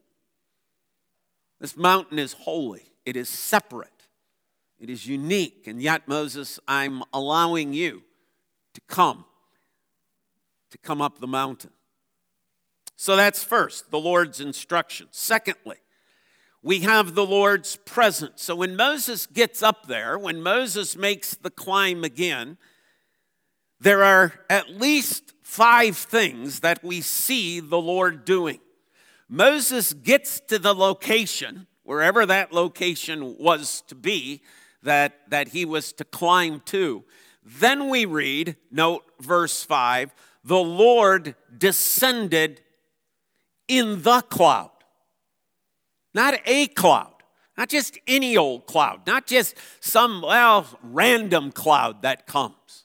This 1.63 1.77
mountain 1.77 2.19
is 2.19 2.33
holy, 2.33 2.83
it 3.07 3.17
is 3.17 3.29
separate, 3.29 4.09
it 4.81 4.91
is 4.91 5.07
unique. 5.07 5.69
And 5.69 5.81
yet, 5.81 6.09
Moses, 6.09 6.59
I'm 6.67 7.05
allowing 7.13 7.73
you 7.73 8.03
to 8.75 8.81
come, 8.89 9.25
to 10.73 10.79
come 10.79 11.01
up 11.01 11.21
the 11.21 11.29
mountain. 11.29 11.71
So 12.97 13.15
that's 13.15 13.45
first, 13.45 13.93
the 13.93 14.01
Lord's 14.01 14.41
instruction. 14.41 15.07
Secondly, 15.13 15.77
we 16.65 16.81
have 16.81 17.15
the 17.15 17.25
Lord's 17.25 17.77
presence. 17.77 18.43
So 18.43 18.57
when 18.57 18.75
Moses 18.75 19.27
gets 19.27 19.63
up 19.63 19.87
there, 19.87 20.19
when 20.19 20.43
Moses 20.43 20.97
makes 20.97 21.37
the 21.37 21.51
climb 21.51 22.03
again, 22.03 22.59
there 23.79 24.03
are 24.03 24.33
at 24.51 24.69
least 24.69 25.33
five 25.43 25.97
things 25.97 26.59
that 26.59 26.83
we 26.83 27.01
see 27.03 27.61
the 27.61 27.81
Lord 27.81 28.25
doing. 28.25 28.59
Moses 29.33 29.95
gets 29.95 30.41
to 30.41 30.59
the 30.59 30.75
location, 30.75 31.67
wherever 31.85 32.27
that 32.27 32.53
location 32.53 33.35
was 33.39 33.83
to 33.89 33.95
be, 33.95 34.43
that, 34.83 35.21
that 35.31 35.49
he 35.49 35.65
was 35.65 35.91
to 35.95 36.05
climb 36.05 36.61
to. 36.67 37.03
Then 37.43 37.89
we 37.89 38.05
read, 38.05 38.57
note 38.71 39.05
verse 39.19 39.65
5 39.65 40.15
the 40.45 40.59
Lord 40.59 41.35
descended 41.57 42.61
in 43.69 44.03
the 44.03 44.21
cloud. 44.21 44.73
Not 46.13 46.39
a 46.45 46.67
cloud, 46.67 47.15
not 47.57 47.71
just 47.71 47.99
any 48.07 48.37
old 48.37 48.67
cloud, 48.67 49.07
not 49.07 49.27
just 49.27 49.57
some, 49.81 50.21
well, 50.21 50.67
random 50.83 51.53
cloud 51.53 52.03
that 52.03 52.27
comes, 52.27 52.85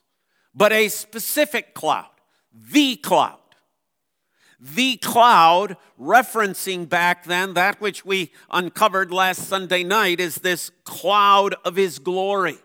but 0.54 0.72
a 0.72 0.88
specific 0.88 1.74
cloud, 1.74 2.08
the 2.54 2.96
cloud 2.96 3.47
the 4.60 4.96
cloud, 4.96 5.76
referencing 6.00 6.88
back 6.88 7.24
then 7.24 7.54
that 7.54 7.80
which 7.80 8.04
we 8.04 8.32
uncovered 8.50 9.12
last 9.12 9.44
Sunday 9.48 9.84
night, 9.84 10.18
is 10.18 10.36
this 10.36 10.70
cloud 10.84 11.54
of 11.64 11.76
his 11.76 11.98
glory, 11.98 12.58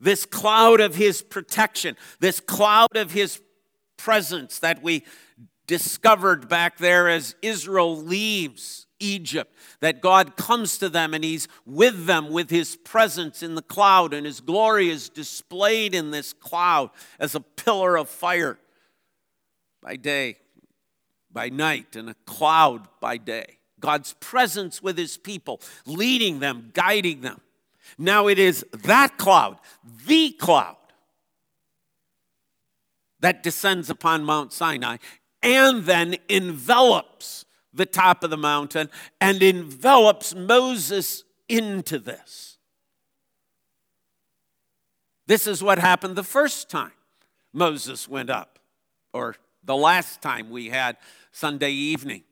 this 0.00 0.24
cloud 0.24 0.80
of 0.80 0.94
his 0.94 1.20
protection, 1.20 1.96
this 2.20 2.40
cloud 2.40 2.96
of 2.96 3.12
his 3.12 3.40
presence 3.98 4.58
that 4.60 4.82
we 4.82 5.04
discovered 5.66 6.48
back 6.48 6.78
there 6.78 7.08
as 7.08 7.34
Israel 7.42 7.96
leaves 7.96 8.86
Egypt, 9.00 9.54
that 9.80 10.00
God 10.00 10.36
comes 10.36 10.78
to 10.78 10.88
them 10.88 11.12
and 11.12 11.22
He's 11.22 11.48
with 11.66 12.06
them 12.06 12.30
with 12.30 12.48
His 12.48 12.76
presence 12.76 13.42
in 13.42 13.54
the 13.54 13.62
cloud, 13.62 14.14
and 14.14 14.24
His 14.24 14.40
glory 14.40 14.88
is 14.88 15.08
displayed 15.08 15.94
in 15.94 16.10
this 16.10 16.32
cloud 16.32 16.90
as 17.18 17.34
a 17.34 17.40
pillar 17.40 17.96
of 17.98 18.08
fire 18.08 18.58
by 19.82 19.96
day 19.96 20.38
by 21.34 21.50
night 21.50 21.96
and 21.96 22.08
a 22.08 22.14
cloud 22.24 22.88
by 23.00 23.18
day. 23.18 23.58
God's 23.80 24.14
presence 24.14 24.82
with 24.82 24.96
his 24.96 25.18
people, 25.18 25.60
leading 25.84 26.38
them, 26.38 26.70
guiding 26.72 27.20
them. 27.20 27.42
Now 27.98 28.28
it 28.28 28.38
is 28.38 28.64
that 28.72 29.18
cloud, 29.18 29.58
the 30.06 30.30
cloud, 30.30 30.76
that 33.20 33.42
descends 33.42 33.90
upon 33.90 34.24
Mount 34.24 34.52
Sinai 34.52 34.96
and 35.42 35.84
then 35.84 36.16
envelops 36.28 37.44
the 37.72 37.86
top 37.86 38.24
of 38.24 38.30
the 38.30 38.36
mountain 38.36 38.88
and 39.20 39.42
envelops 39.42 40.34
Moses 40.34 41.24
into 41.48 41.98
this. 41.98 42.58
This 45.26 45.46
is 45.46 45.62
what 45.62 45.78
happened 45.78 46.16
the 46.16 46.22
first 46.22 46.70
time 46.70 46.92
Moses 47.52 48.08
went 48.08 48.30
up, 48.30 48.58
or 49.12 49.36
the 49.62 49.76
last 49.76 50.20
time 50.20 50.50
we 50.50 50.68
had 50.68 50.96
Sunday 51.34 51.72
evening. 51.72 52.22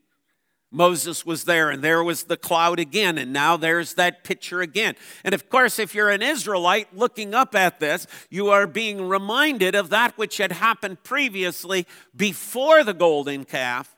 Moses 0.70 1.26
was 1.26 1.44
there, 1.44 1.70
and 1.70 1.82
there 1.82 2.02
was 2.02 2.24
the 2.24 2.36
cloud 2.36 2.78
again, 2.78 3.18
and 3.18 3.32
now 3.32 3.58
there's 3.58 3.94
that 3.94 4.24
picture 4.24 4.62
again. 4.62 4.94
And 5.22 5.34
of 5.34 5.50
course, 5.50 5.78
if 5.78 5.94
you're 5.94 6.08
an 6.08 6.22
Israelite 6.22 6.96
looking 6.96 7.34
up 7.34 7.54
at 7.54 7.78
this, 7.78 8.06
you 8.30 8.48
are 8.48 8.66
being 8.66 9.06
reminded 9.06 9.74
of 9.74 9.90
that 9.90 10.16
which 10.16 10.38
had 10.38 10.52
happened 10.52 11.02
previously 11.02 11.86
before 12.16 12.84
the 12.84 12.94
golden 12.94 13.44
calf. 13.44 13.94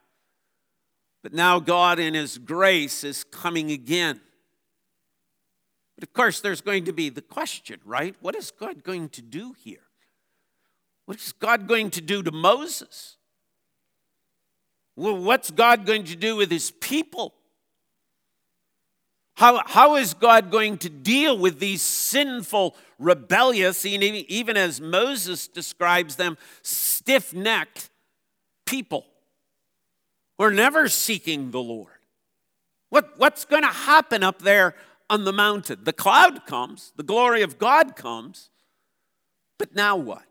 But 1.23 1.33
now 1.33 1.61
God, 1.61 2.01
in 2.01 2.15
His 2.15 2.39
grace, 2.39 3.05
is 3.05 3.25
coming 3.25 3.71
again. 3.71 4.21
But 5.95 6.03
of 6.03 6.13
course, 6.13 6.41
there's 6.41 6.61
going 6.61 6.87
to 6.87 6.93
be 6.93 7.09
the 7.09 7.23
question, 7.23 7.79
right? 7.85 8.17
What 8.21 8.35
is 8.35 8.51
God 8.51 8.83
going 8.83 9.11
to 9.11 9.23
do 9.23 9.53
here? 9.53 9.87
What 11.05 11.19
is 11.19 11.33
God 11.33 11.69
going 11.69 11.91
to 11.91 12.01
do 12.01 12.23
to 12.23 12.33
Moses? 12.33 13.17
Well, 14.97 15.17
what's 15.17 15.51
God 15.51 15.87
going 15.87 16.05
to 16.05 16.17
do 16.17 16.37
with 16.37 16.51
his 16.51 16.71
people? 16.71 17.35
How, 19.37 19.63
how 19.67 19.97
is 19.97 20.15
God 20.15 20.51
going 20.51 20.79
to 20.79 20.89
deal 20.89 21.37
with 21.37 21.59
these 21.59 21.83
sinful, 21.83 22.77
rebellious, 23.01 23.85
even 23.85 24.57
as 24.57 24.81
Moses 24.81 25.49
describes 25.49 26.17
them, 26.17 26.39
stiff 26.63 27.35
necked 27.35 27.91
people 28.65 29.05
who 30.39 30.45
are 30.45 30.53
never 30.53 30.89
seeking 30.89 31.51
the 31.51 31.61
Lord? 31.61 31.89
What, 32.91 33.19
what's 33.19 33.45
going 33.45 33.63
to 33.63 33.69
happen 33.69 34.23
up 34.23 34.41
there 34.41 34.77
on 35.11 35.25
the 35.25 35.33
mountain? 35.33 35.81
The 35.83 35.93
cloud 35.93 36.47
comes, 36.47 36.93
the 36.95 37.03
glory 37.03 37.43
of 37.43 37.59
God 37.59 37.97
comes, 37.97 38.51
but 39.59 39.75
now 39.75 39.97
what? 39.97 40.23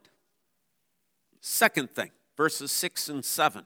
Second 1.42 1.90
thing, 1.90 2.12
verses 2.38 2.72
6 2.72 3.10
and 3.10 3.26
7. 3.26 3.66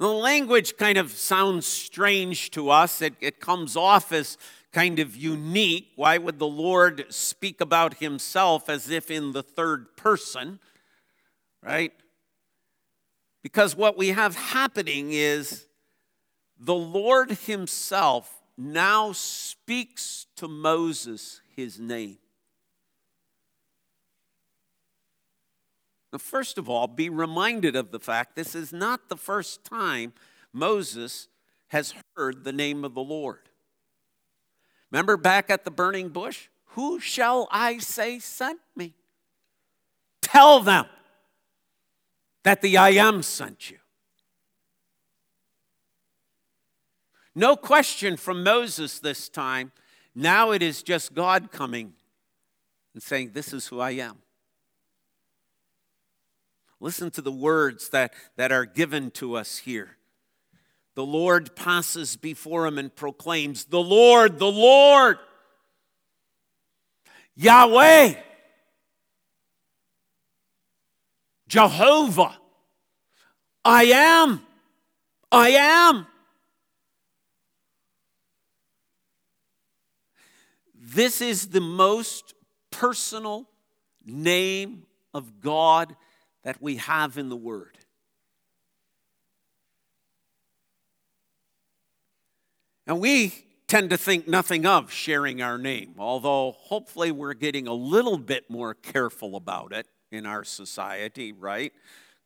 The 0.00 0.08
language 0.08 0.78
kind 0.78 0.96
of 0.96 1.10
sounds 1.12 1.66
strange 1.66 2.50
to 2.52 2.70
us. 2.70 3.02
It, 3.02 3.12
it 3.20 3.38
comes 3.38 3.76
off 3.76 4.12
as 4.12 4.38
kind 4.72 4.98
of 4.98 5.14
unique. 5.14 5.88
Why 5.94 6.16
would 6.16 6.38
the 6.38 6.46
Lord 6.46 7.04
speak 7.10 7.60
about 7.60 7.98
himself 7.98 8.70
as 8.70 8.88
if 8.88 9.10
in 9.10 9.32
the 9.32 9.42
third 9.42 9.94
person? 9.98 10.58
Right? 11.62 11.92
Because 13.42 13.76
what 13.76 13.98
we 13.98 14.08
have 14.08 14.36
happening 14.36 15.12
is 15.12 15.66
the 16.58 16.74
Lord 16.74 17.32
himself 17.32 18.40
now 18.56 19.12
speaks 19.12 20.24
to 20.36 20.48
Moses 20.48 21.42
his 21.54 21.78
name. 21.78 22.16
Now, 26.12 26.18
first 26.18 26.58
of 26.58 26.68
all, 26.68 26.86
be 26.86 27.08
reminded 27.08 27.76
of 27.76 27.92
the 27.92 28.00
fact 28.00 28.34
this 28.34 28.54
is 28.54 28.72
not 28.72 29.08
the 29.08 29.16
first 29.16 29.64
time 29.64 30.12
Moses 30.52 31.28
has 31.68 31.94
heard 32.16 32.44
the 32.44 32.52
name 32.52 32.84
of 32.84 32.94
the 32.94 33.02
Lord. 33.02 33.48
Remember 34.90 35.16
back 35.16 35.50
at 35.50 35.64
the 35.64 35.70
burning 35.70 36.08
bush? 36.08 36.48
Who 36.74 36.98
shall 36.98 37.48
I 37.50 37.78
say 37.78 38.18
sent 38.18 38.60
me? 38.74 38.94
Tell 40.20 40.60
them 40.60 40.86
that 42.42 42.60
the 42.60 42.76
I 42.76 42.90
am 42.90 43.22
sent 43.22 43.70
you. 43.70 43.78
No 47.34 47.54
question 47.56 48.16
from 48.16 48.42
Moses 48.42 48.98
this 48.98 49.28
time. 49.28 49.70
Now 50.14 50.50
it 50.50 50.62
is 50.62 50.82
just 50.82 51.14
God 51.14 51.52
coming 51.52 51.94
and 52.94 53.02
saying, 53.02 53.30
This 53.32 53.52
is 53.52 53.68
who 53.68 53.78
I 53.78 53.92
am. 53.92 54.18
Listen 56.80 57.10
to 57.10 57.22
the 57.22 57.30
words 57.30 57.90
that, 57.90 58.14
that 58.36 58.50
are 58.50 58.64
given 58.64 59.10
to 59.12 59.36
us 59.36 59.58
here. 59.58 59.96
The 60.94 61.04
Lord 61.04 61.54
passes 61.54 62.16
before 62.16 62.66
him 62.66 62.78
and 62.78 62.94
proclaims, 62.94 63.66
The 63.66 63.80
Lord, 63.80 64.38
the 64.38 64.50
Lord, 64.50 65.18
Yahweh, 67.36 68.14
Jehovah, 71.48 72.38
I 73.64 73.84
am, 73.84 74.40
I 75.30 75.50
am. 75.50 76.06
This 80.74 81.20
is 81.20 81.48
the 81.48 81.60
most 81.60 82.34
personal 82.70 83.48
name 84.04 84.86
of 85.12 85.40
God 85.40 85.94
that 86.44 86.60
we 86.60 86.76
have 86.76 87.18
in 87.18 87.28
the 87.28 87.36
Word. 87.36 87.78
And 92.86 93.00
we 93.00 93.32
tend 93.68 93.90
to 93.90 93.96
think 93.96 94.26
nothing 94.26 94.66
of 94.66 94.90
sharing 94.90 95.40
our 95.40 95.56
name, 95.56 95.94
although 95.96 96.56
hopefully 96.58 97.12
we're 97.12 97.34
getting 97.34 97.68
a 97.68 97.72
little 97.72 98.18
bit 98.18 98.50
more 98.50 98.74
careful 98.74 99.36
about 99.36 99.72
it 99.72 99.86
in 100.10 100.26
our 100.26 100.42
society, 100.42 101.32
right? 101.32 101.72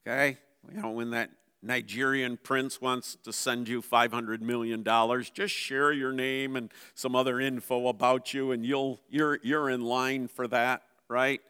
Okay? 0.07 0.39
You 0.75 0.81
know, 0.81 0.91
when 0.91 1.11
that 1.11 1.31
Nigerian 1.63 2.39
prince 2.39 2.81
wants 2.81 3.17
to 3.25 3.33
send 3.33 3.69
you 3.69 3.83
$500 3.83 4.41
million, 4.41 4.83
just 5.35 5.55
share 5.55 5.93
your 5.93 6.13
name 6.13 6.57
and 6.57 6.71
some 6.95 7.15
other 7.15 7.41
info 7.41 7.89
about 7.89 8.33
you, 8.33 8.53
and 8.53 8.65
you'll, 8.65 9.01
you're, 9.11 9.41
you're 9.43 9.69
in 9.69 9.83
line 9.83 10.29
for 10.29 10.49
that, 10.49 10.83
right? 11.09 11.43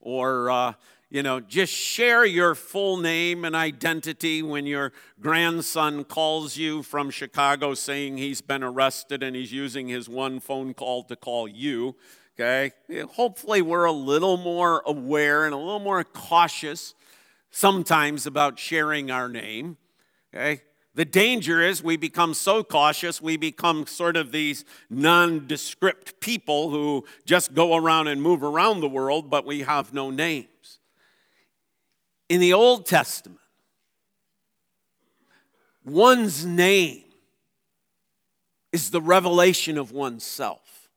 Or, 0.00 0.48
uh, 0.48 0.72
you 1.10 1.24
know, 1.24 1.40
just 1.40 1.72
share 1.72 2.24
your 2.24 2.54
full 2.54 2.96
name 2.96 3.44
and 3.44 3.56
identity 3.56 4.42
when 4.42 4.64
your 4.64 4.92
grandson 5.20 6.04
calls 6.04 6.56
you 6.56 6.84
from 6.84 7.10
Chicago 7.10 7.74
saying 7.74 8.16
he's 8.16 8.40
been 8.40 8.62
arrested 8.62 9.24
and 9.24 9.34
he's 9.34 9.52
using 9.52 9.88
his 9.88 10.08
one 10.08 10.38
phone 10.38 10.72
call 10.72 11.02
to 11.04 11.16
call 11.16 11.48
you. 11.48 11.96
Okay? 12.38 12.72
Hopefully, 13.14 13.60
we're 13.60 13.86
a 13.86 13.92
little 13.92 14.36
more 14.36 14.82
aware 14.86 15.44
and 15.44 15.52
a 15.52 15.56
little 15.58 15.80
more 15.80 16.04
cautious 16.04 16.94
sometimes 17.50 18.24
about 18.24 18.60
sharing 18.60 19.10
our 19.10 19.28
name. 19.28 19.78
Okay? 20.32 20.62
The 20.94 21.04
danger 21.04 21.60
is 21.60 21.82
we 21.82 21.96
become 21.96 22.34
so 22.34 22.62
cautious, 22.62 23.20
we 23.20 23.36
become 23.36 23.86
sort 23.86 24.16
of 24.16 24.30
these 24.30 24.64
nondescript 24.88 26.20
people 26.20 26.70
who 26.70 27.04
just 27.24 27.52
go 27.52 27.76
around 27.76 28.08
and 28.08 28.22
move 28.22 28.44
around 28.44 28.80
the 28.80 28.88
world, 28.88 29.28
but 29.28 29.44
we 29.44 29.62
have 29.62 29.92
no 29.92 30.10
names. 30.10 30.79
In 32.30 32.38
the 32.38 32.52
Old 32.52 32.86
Testament, 32.86 33.40
one's 35.84 36.46
name 36.46 37.02
is 38.70 38.92
the 38.92 39.00
revelation 39.00 39.76
of 39.76 39.90
oneself. 39.90 40.88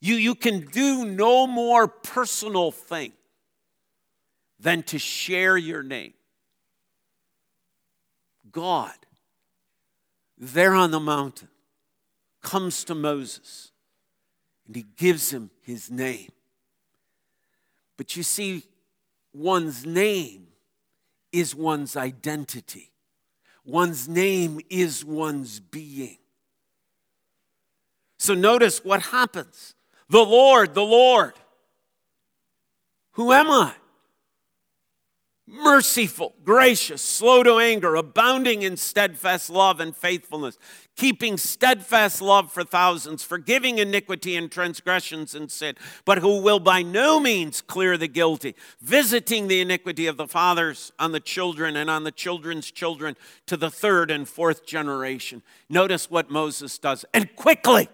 You, 0.00 0.14
you 0.14 0.36
can 0.36 0.60
do 0.60 1.04
no 1.04 1.48
more 1.48 1.88
personal 1.88 2.70
thing 2.70 3.14
than 4.60 4.84
to 4.84 4.98
share 5.00 5.56
your 5.56 5.82
name. 5.82 6.14
God, 8.52 8.94
there 10.38 10.74
on 10.76 10.92
the 10.92 11.00
mountain, 11.00 11.48
comes 12.42 12.84
to 12.84 12.94
Moses 12.94 13.72
and 14.68 14.76
he 14.76 14.86
gives 14.96 15.32
him 15.32 15.50
his 15.62 15.90
name. 15.90 16.30
But 17.96 18.14
you 18.14 18.22
see, 18.22 18.62
one's 19.36 19.84
name 19.84 20.46
is 21.32 21.54
one's 21.54 21.96
identity, 21.96 22.92
one's 23.64 24.08
name 24.08 24.60
is 24.70 25.04
one's 25.04 25.60
being. 25.60 26.18
So 28.18 28.34
notice 28.34 28.84
what 28.84 29.02
happens. 29.02 29.74
The 30.08 30.24
Lord, 30.24 30.72
the 30.74 30.84
Lord. 30.84 31.34
Who 33.12 33.32
am 33.32 33.50
I? 33.50 33.74
merciful, 35.46 36.34
gracious, 36.44 37.02
slow 37.02 37.42
to 37.42 37.58
anger, 37.58 37.94
abounding 37.94 38.62
in 38.62 38.76
steadfast 38.76 39.48
love 39.48 39.80
and 39.80 39.96
faithfulness, 39.96 40.58
keeping 40.96 41.36
steadfast 41.36 42.20
love 42.22 42.50
for 42.50 42.64
thousands, 42.64 43.22
forgiving 43.22 43.78
iniquity 43.78 44.34
and 44.34 44.50
transgressions 44.50 45.34
and 45.34 45.50
sin, 45.50 45.74
but 46.04 46.18
who 46.18 46.40
will 46.40 46.58
by 46.58 46.82
no 46.82 47.20
means 47.20 47.60
clear 47.60 47.96
the 47.96 48.08
guilty, 48.08 48.54
visiting 48.80 49.46
the 49.46 49.60
iniquity 49.60 50.06
of 50.06 50.16
the 50.16 50.26
fathers 50.26 50.92
on 50.98 51.12
the 51.12 51.20
children 51.20 51.76
and 51.76 51.90
on 51.90 52.04
the 52.04 52.12
children's 52.12 52.70
children 52.70 53.16
to 53.46 53.56
the 53.56 53.70
third 53.70 54.10
and 54.10 54.28
fourth 54.28 54.66
generation. 54.66 55.42
Notice 55.68 56.10
what 56.10 56.30
Moses 56.30 56.78
does, 56.78 57.04
and 57.12 57.34
quickly. 57.36 57.88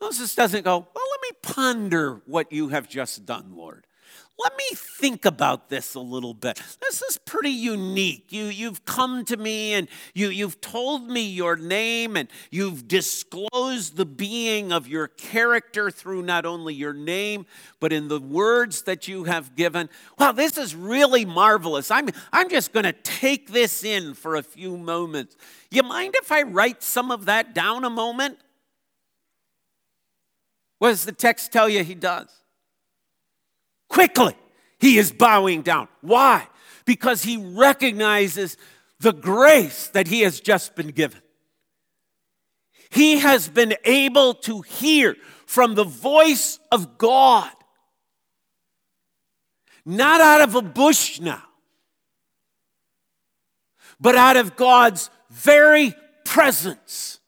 Moses 0.00 0.34
doesn't 0.34 0.64
go, 0.64 0.78
Well, 0.78 1.04
let 1.12 1.20
me 1.22 1.38
ponder 1.42 2.22
what 2.26 2.50
you 2.50 2.68
have 2.68 2.88
just 2.88 3.24
done, 3.24 3.54
Lord 3.54 3.86
let 4.42 4.56
me 4.56 4.64
think 4.74 5.24
about 5.24 5.68
this 5.68 5.94
a 5.94 6.00
little 6.00 6.34
bit. 6.34 6.60
This 6.80 7.02
is 7.02 7.18
pretty 7.18 7.50
unique. 7.50 8.32
You, 8.32 8.46
you've 8.46 8.84
come 8.84 9.24
to 9.26 9.36
me 9.36 9.74
and 9.74 9.88
you, 10.14 10.28
you've 10.28 10.60
told 10.60 11.08
me 11.08 11.22
your 11.22 11.56
name 11.56 12.16
and 12.16 12.28
you've 12.50 12.88
disclosed 12.88 13.96
the 13.96 14.06
being 14.06 14.72
of 14.72 14.88
your 14.88 15.08
character 15.08 15.90
through 15.90 16.22
not 16.22 16.44
only 16.44 16.74
your 16.74 16.92
name, 16.92 17.46
but 17.80 17.92
in 17.92 18.08
the 18.08 18.20
words 18.20 18.82
that 18.82 19.06
you 19.06 19.24
have 19.24 19.54
given. 19.54 19.88
Wow, 20.18 20.32
this 20.32 20.58
is 20.58 20.74
really 20.74 21.24
marvelous. 21.24 21.90
I'm, 21.90 22.08
I'm 22.32 22.48
just 22.48 22.72
going 22.72 22.84
to 22.84 22.92
take 22.92 23.52
this 23.52 23.84
in 23.84 24.14
for 24.14 24.36
a 24.36 24.42
few 24.42 24.76
moments. 24.76 25.36
You 25.70 25.82
mind 25.82 26.14
if 26.16 26.32
I 26.32 26.42
write 26.42 26.82
some 26.82 27.10
of 27.10 27.26
that 27.26 27.54
down 27.54 27.84
a 27.84 27.90
moment? 27.90 28.38
What 30.78 30.88
does 30.88 31.04
the 31.04 31.12
text 31.12 31.52
tell 31.52 31.68
you 31.68 31.84
he 31.84 31.94
does? 31.94 32.41
Quickly, 33.92 34.34
he 34.78 34.96
is 34.96 35.12
bowing 35.12 35.60
down. 35.60 35.86
Why? 36.00 36.48
Because 36.86 37.22
he 37.22 37.36
recognizes 37.36 38.56
the 39.00 39.12
grace 39.12 39.88
that 39.88 40.08
he 40.08 40.22
has 40.22 40.40
just 40.40 40.74
been 40.74 40.88
given. 40.88 41.20
He 42.88 43.18
has 43.18 43.50
been 43.50 43.74
able 43.84 44.32
to 44.48 44.62
hear 44.62 45.14
from 45.44 45.74
the 45.74 45.84
voice 45.84 46.58
of 46.70 46.96
God, 46.96 47.50
not 49.84 50.22
out 50.22 50.40
of 50.40 50.54
a 50.54 50.62
bush 50.62 51.20
now, 51.20 51.42
but 54.00 54.14
out 54.14 54.38
of 54.38 54.56
God's 54.56 55.10
very 55.30 55.94
presence. 56.24 57.20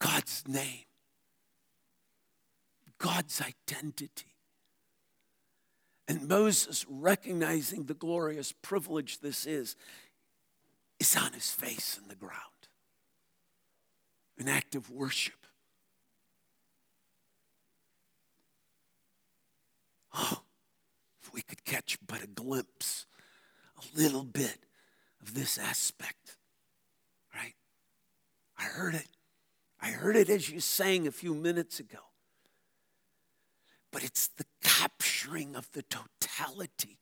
God's 0.00 0.42
name. 0.48 0.83
God's 3.04 3.42
identity. 3.42 4.34
And 6.08 6.26
Moses, 6.26 6.86
recognizing 6.88 7.84
the 7.84 7.92
glorious 7.92 8.50
privilege 8.50 9.20
this 9.20 9.44
is, 9.44 9.76
is 10.98 11.14
on 11.14 11.34
his 11.34 11.50
face 11.50 12.00
in 12.02 12.08
the 12.08 12.14
ground. 12.14 12.40
An 14.38 14.48
act 14.48 14.74
of 14.74 14.90
worship. 14.90 15.46
Oh, 20.14 20.40
if 21.22 21.34
we 21.34 21.42
could 21.42 21.62
catch 21.66 21.98
but 22.06 22.24
a 22.24 22.26
glimpse, 22.26 23.04
a 23.76 24.00
little 24.00 24.24
bit 24.24 24.60
of 25.20 25.34
this 25.34 25.58
aspect, 25.58 26.38
right? 27.34 27.54
I 28.58 28.62
heard 28.62 28.94
it. 28.94 29.08
I 29.78 29.88
heard 29.88 30.16
it 30.16 30.30
as 30.30 30.48
you 30.48 30.60
sang 30.60 31.06
a 31.06 31.12
few 31.12 31.34
minutes 31.34 31.80
ago 31.80 31.98
but 33.94 34.02
it's 34.02 34.26
the 34.26 34.44
capturing 34.60 35.54
of 35.54 35.70
the 35.70 35.82
totality 35.82 36.98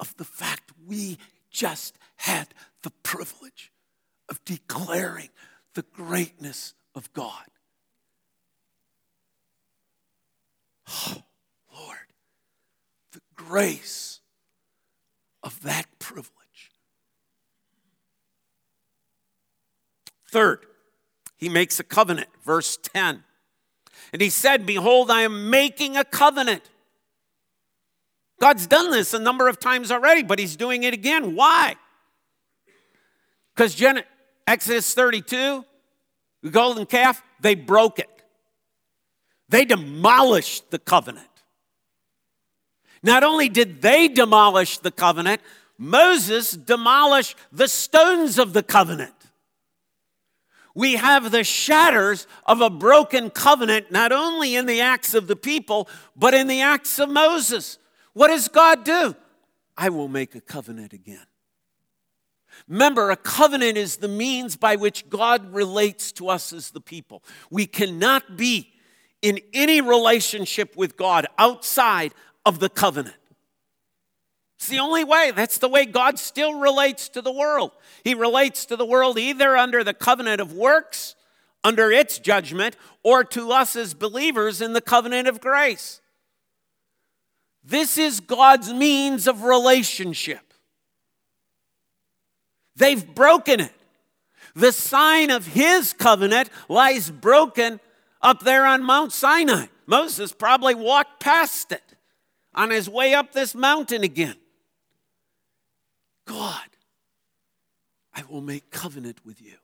of 0.00 0.16
the 0.16 0.24
fact 0.24 0.72
we 0.88 1.18
just 1.50 1.98
had 2.16 2.48
the 2.82 2.90
privilege 3.02 3.70
of 4.30 4.42
declaring 4.46 5.28
the 5.74 5.82
greatness 5.92 6.72
of 6.94 7.12
God. 7.12 7.44
Oh, 10.88 11.24
Lord, 11.76 11.98
the 13.12 13.20
grace 13.34 14.20
of 15.42 15.60
that 15.60 15.84
privilege. 15.98 16.30
Third, 20.32 20.64
he 21.36 21.50
makes 21.50 21.78
a 21.78 21.84
covenant, 21.84 22.30
verse 22.42 22.78
10. 22.82 23.24
And 24.14 24.22
he 24.22 24.30
said, 24.30 24.64
Behold, 24.64 25.10
I 25.10 25.22
am 25.22 25.50
making 25.50 25.96
a 25.96 26.04
covenant. 26.04 26.62
God's 28.40 28.68
done 28.68 28.92
this 28.92 29.12
a 29.12 29.18
number 29.18 29.48
of 29.48 29.58
times 29.58 29.90
already, 29.90 30.22
but 30.22 30.38
he's 30.38 30.54
doing 30.54 30.84
it 30.84 30.94
again. 30.94 31.34
Why? 31.34 31.74
Because 33.52 33.74
Gen- 33.74 34.04
Exodus 34.46 34.94
32, 34.94 35.64
the 36.44 36.50
golden 36.50 36.86
calf, 36.86 37.24
they 37.40 37.56
broke 37.56 37.98
it. 37.98 38.08
They 39.48 39.64
demolished 39.64 40.70
the 40.70 40.78
covenant. 40.78 41.26
Not 43.02 43.24
only 43.24 43.48
did 43.48 43.82
they 43.82 44.06
demolish 44.06 44.78
the 44.78 44.92
covenant, 44.92 45.40
Moses 45.76 46.52
demolished 46.52 47.36
the 47.50 47.66
stones 47.66 48.38
of 48.38 48.52
the 48.52 48.62
covenant. 48.62 49.23
We 50.74 50.96
have 50.96 51.30
the 51.30 51.44
shatters 51.44 52.26
of 52.46 52.60
a 52.60 52.68
broken 52.68 53.30
covenant, 53.30 53.92
not 53.92 54.10
only 54.10 54.56
in 54.56 54.66
the 54.66 54.80
acts 54.80 55.14
of 55.14 55.28
the 55.28 55.36
people, 55.36 55.88
but 56.16 56.34
in 56.34 56.48
the 56.48 56.60
acts 56.60 56.98
of 56.98 57.08
Moses. 57.08 57.78
What 58.12 58.28
does 58.28 58.48
God 58.48 58.84
do? 58.84 59.14
I 59.76 59.88
will 59.88 60.08
make 60.08 60.34
a 60.34 60.40
covenant 60.40 60.92
again. 60.92 61.26
Remember, 62.68 63.10
a 63.10 63.16
covenant 63.16 63.76
is 63.76 63.96
the 63.96 64.08
means 64.08 64.56
by 64.56 64.76
which 64.76 65.08
God 65.08 65.52
relates 65.52 66.12
to 66.12 66.28
us 66.28 66.52
as 66.52 66.70
the 66.70 66.80
people. 66.80 67.22
We 67.50 67.66
cannot 67.66 68.36
be 68.36 68.72
in 69.22 69.40
any 69.52 69.80
relationship 69.80 70.76
with 70.76 70.96
God 70.96 71.26
outside 71.38 72.14
of 72.46 72.60
the 72.60 72.68
covenant. 72.68 73.16
It's 74.64 74.70
the 74.70 74.78
only 74.78 75.04
way. 75.04 75.30
That's 75.30 75.58
the 75.58 75.68
way 75.68 75.84
God 75.84 76.18
still 76.18 76.58
relates 76.58 77.10
to 77.10 77.20
the 77.20 77.30
world. 77.30 77.72
He 78.02 78.14
relates 78.14 78.64
to 78.64 78.76
the 78.76 78.86
world 78.86 79.18
either 79.18 79.58
under 79.58 79.84
the 79.84 79.92
covenant 79.92 80.40
of 80.40 80.54
works, 80.54 81.16
under 81.62 81.92
its 81.92 82.18
judgment, 82.18 82.74
or 83.02 83.24
to 83.24 83.52
us 83.52 83.76
as 83.76 83.92
believers 83.92 84.62
in 84.62 84.72
the 84.72 84.80
covenant 84.80 85.28
of 85.28 85.38
grace. 85.38 86.00
This 87.62 87.98
is 87.98 88.20
God's 88.20 88.72
means 88.72 89.26
of 89.26 89.42
relationship. 89.42 90.54
They've 92.74 93.14
broken 93.14 93.60
it. 93.60 93.74
The 94.56 94.72
sign 94.72 95.30
of 95.30 95.46
his 95.48 95.92
covenant 95.92 96.48
lies 96.70 97.10
broken 97.10 97.80
up 98.22 98.40
there 98.40 98.64
on 98.64 98.82
Mount 98.82 99.12
Sinai. 99.12 99.66
Moses 99.84 100.32
probably 100.32 100.74
walked 100.74 101.20
past 101.20 101.70
it 101.70 101.82
on 102.54 102.70
his 102.70 102.88
way 102.88 103.12
up 103.12 103.32
this 103.32 103.54
mountain 103.54 104.02
again. 104.02 104.36
God, 106.24 106.68
I 108.14 108.22
will 108.28 108.40
make 108.40 108.70
covenant 108.70 109.18
with 109.24 109.42
you. 109.42 109.54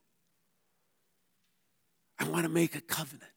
I 2.19 2.29
want 2.29 2.45
to 2.45 2.51
make 2.51 2.75
a 2.75 2.81
covenant. 2.81 3.31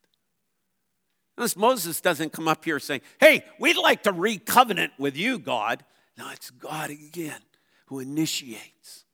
Notice 1.38 1.56
Moses 1.56 2.02
doesn't 2.02 2.34
come 2.34 2.48
up 2.48 2.66
here 2.66 2.80
saying, 2.80 3.02
Hey, 3.20 3.44
we'd 3.60 3.78
like 3.78 4.04
to 4.04 4.12
re-covenant 4.12 4.94
with 5.00 5.18
you, 5.18 5.40
God. 5.40 5.84
No, 6.18 6.30
it's 6.32 6.52
God 6.52 6.90
again 6.90 7.42
who 7.86 8.00
initiates. 8.00 9.06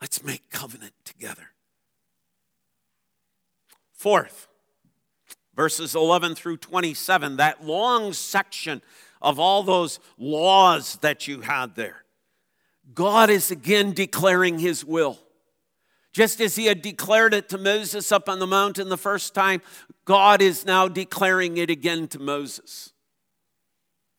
Let's 0.00 0.22
make 0.22 0.50
covenant 0.50 0.92
together. 1.04 1.50
Fourth, 3.92 4.46
verses 5.56 5.96
11 5.96 6.36
through 6.36 6.58
27, 6.58 7.36
that 7.38 7.64
long 7.64 8.12
section 8.12 8.80
of 9.20 9.38
all 9.38 9.62
those 9.62 10.00
laws 10.16 10.96
that 11.02 11.26
you 11.26 11.40
had 11.40 11.74
there. 11.74 12.04
God 12.94 13.30
is 13.30 13.50
again 13.50 13.92
declaring 13.92 14.58
his 14.58 14.84
will. 14.84 15.18
Just 16.12 16.40
as 16.40 16.56
he 16.56 16.66
had 16.66 16.82
declared 16.82 17.34
it 17.34 17.48
to 17.50 17.58
Moses 17.58 18.10
up 18.10 18.28
on 18.28 18.38
the 18.38 18.46
mountain 18.46 18.88
the 18.88 18.96
first 18.96 19.34
time, 19.34 19.60
God 20.04 20.40
is 20.40 20.64
now 20.64 20.88
declaring 20.88 21.58
it 21.58 21.70
again 21.70 22.08
to 22.08 22.18
Moses. 22.18 22.92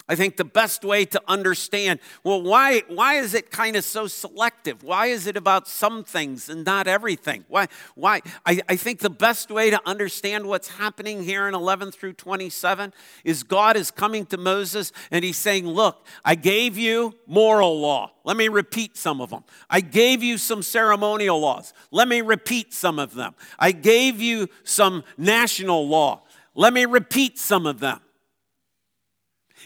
I 0.10 0.16
think 0.16 0.38
the 0.38 0.44
best 0.44 0.84
way 0.84 1.06
to 1.06 1.22
understand, 1.28 2.00
well, 2.24 2.42
why, 2.42 2.82
why 2.88 3.14
is 3.16 3.36
it 3.36 3.52
kind 3.52 3.76
of 3.76 3.84
so 3.84 4.08
selective? 4.08 4.82
Why 4.82 5.06
is 5.06 5.28
it 5.28 5.38
about 5.38 5.68
some 5.68 6.04
things 6.04 6.50
and 6.50 6.66
not 6.66 6.88
everything? 6.88 7.46
Why, 7.48 7.68
why? 7.94 8.22
I, 8.44 8.60
I 8.68 8.76
think 8.76 9.02
the 9.02 9.12
best 9.12 9.52
way 9.52 9.70
to 9.70 9.80
understand 9.86 10.48
what's 10.48 10.68
happening 10.68 11.24
here 11.24 11.48
in 11.48 11.54
11 11.54 11.92
through 11.92 12.14
27 12.14 12.92
is 13.24 13.44
God 13.44 13.78
is 13.78 13.92
coming 13.92 14.26
to 14.28 14.38
Moses 14.38 14.92
and 15.12 15.24
he's 15.24 15.38
saying, 15.38 15.68
Look, 15.68 16.08
I 16.26 16.34
gave 16.34 16.76
you 16.76 17.14
moral 17.28 17.80
law. 17.80 18.12
Let 18.24 18.36
me 18.36 18.48
repeat 18.48 18.98
some 18.98 19.22
of 19.22 19.30
them. 19.30 19.44
I 19.70 19.80
gave 19.80 20.24
you 20.24 20.40
some 20.40 20.64
ceremonial 20.64 21.40
laws. 21.40 21.72
Let 21.92 22.08
me 22.08 22.22
repeat 22.22 22.74
some 22.74 22.98
of 22.98 23.14
them. 23.14 23.36
I 23.60 23.72
gave 23.72 24.20
you 24.20 24.48
some 24.64 25.04
national 25.20 25.88
law. 25.88 26.24
Let 26.56 26.74
me 26.74 26.86
repeat 26.86 27.38
some 27.38 27.68
of 27.68 27.80
them 27.80 28.02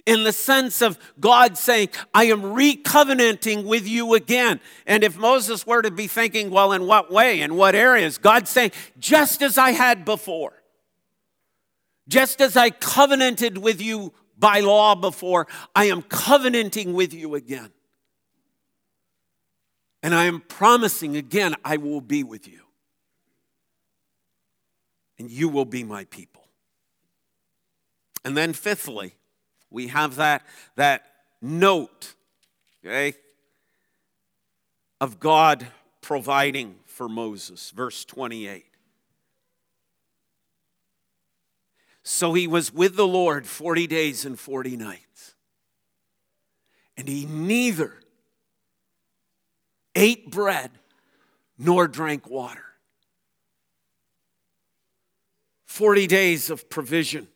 in 0.05 0.23
the 0.23 0.31
sense 0.31 0.81
of 0.81 0.97
God 1.19 1.57
saying, 1.57 1.89
I 2.13 2.25
am 2.25 2.41
recovenanting 2.41 3.65
with 3.65 3.87
you 3.87 4.13
again. 4.13 4.59
And 4.85 5.03
if 5.03 5.17
Moses 5.17 5.65
were 5.65 5.81
to 5.81 5.91
be 5.91 6.07
thinking, 6.07 6.49
well, 6.49 6.71
in 6.73 6.85
what 6.85 7.11
way, 7.11 7.41
in 7.41 7.55
what 7.55 7.75
areas? 7.75 8.17
God's 8.17 8.49
saying, 8.49 8.71
just 8.99 9.41
as 9.41 9.57
I 9.57 9.71
had 9.71 10.05
before, 10.05 10.53
just 12.07 12.41
as 12.41 12.57
I 12.57 12.69
covenanted 12.69 13.57
with 13.57 13.81
you 13.81 14.13
by 14.37 14.59
law 14.59 14.95
before, 14.95 15.47
I 15.75 15.85
am 15.85 16.01
covenanting 16.01 16.93
with 16.93 17.13
you 17.13 17.35
again. 17.35 17.71
And 20.01 20.13
I 20.13 20.25
am 20.25 20.41
promising 20.41 21.15
again, 21.15 21.55
I 21.63 21.77
will 21.77 22.01
be 22.01 22.23
with 22.23 22.45
you. 22.45 22.59
And 25.17 25.31
you 25.31 25.47
will 25.47 25.65
be 25.65 25.85
my 25.85 26.03
people. 26.05 26.43
And 28.25 28.35
then, 28.35 28.51
fifthly, 28.53 29.15
we 29.73 29.87
have 29.87 30.15
that, 30.17 30.45
that 30.75 31.03
note, 31.41 32.13
okay, 32.85 33.15
of 35.01 35.19
God 35.19 35.67
providing 35.99 36.75
for 36.85 37.09
Moses, 37.09 37.71
verse 37.71 38.05
28. 38.05 38.65
So 42.03 42.33
he 42.33 42.47
was 42.47 42.71
with 42.73 42.95
the 42.95 43.07
Lord 43.07 43.47
40 43.47 43.87
days 43.87 44.25
and 44.25 44.39
40 44.39 44.77
nights. 44.77 45.33
And 46.95 47.07
he 47.07 47.25
neither 47.25 47.95
ate 49.95 50.29
bread 50.29 50.69
nor 51.57 51.87
drank 51.87 52.29
water. 52.29 52.65
40 55.65 56.05
days 56.05 56.51
of 56.51 56.69
provision. 56.69 57.27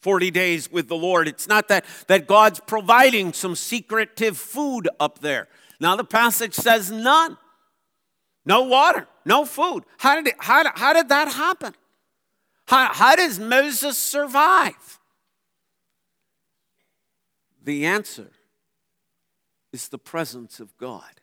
40 0.00 0.30
days 0.30 0.70
with 0.70 0.88
the 0.88 0.96
Lord. 0.96 1.28
It's 1.28 1.46
not 1.46 1.68
that, 1.68 1.84
that 2.06 2.26
God's 2.26 2.60
providing 2.60 3.32
some 3.32 3.54
secretive 3.54 4.38
food 4.38 4.88
up 4.98 5.20
there. 5.20 5.48
Now, 5.78 5.96
the 5.96 6.04
passage 6.04 6.54
says 6.54 6.90
none. 6.90 7.36
No 8.44 8.62
water, 8.62 9.06
no 9.24 9.44
food. 9.44 9.84
How 9.98 10.16
did, 10.16 10.28
it, 10.28 10.34
how, 10.38 10.64
how 10.74 10.92
did 10.92 11.08
that 11.10 11.32
happen? 11.32 11.74
How, 12.66 12.92
how 12.92 13.16
does 13.16 13.38
Moses 13.38 13.98
survive? 13.98 14.98
The 17.62 17.86
answer 17.86 18.30
is 19.72 19.88
the 19.88 19.98
presence 19.98 20.60
of 20.60 20.76
God. 20.78 21.20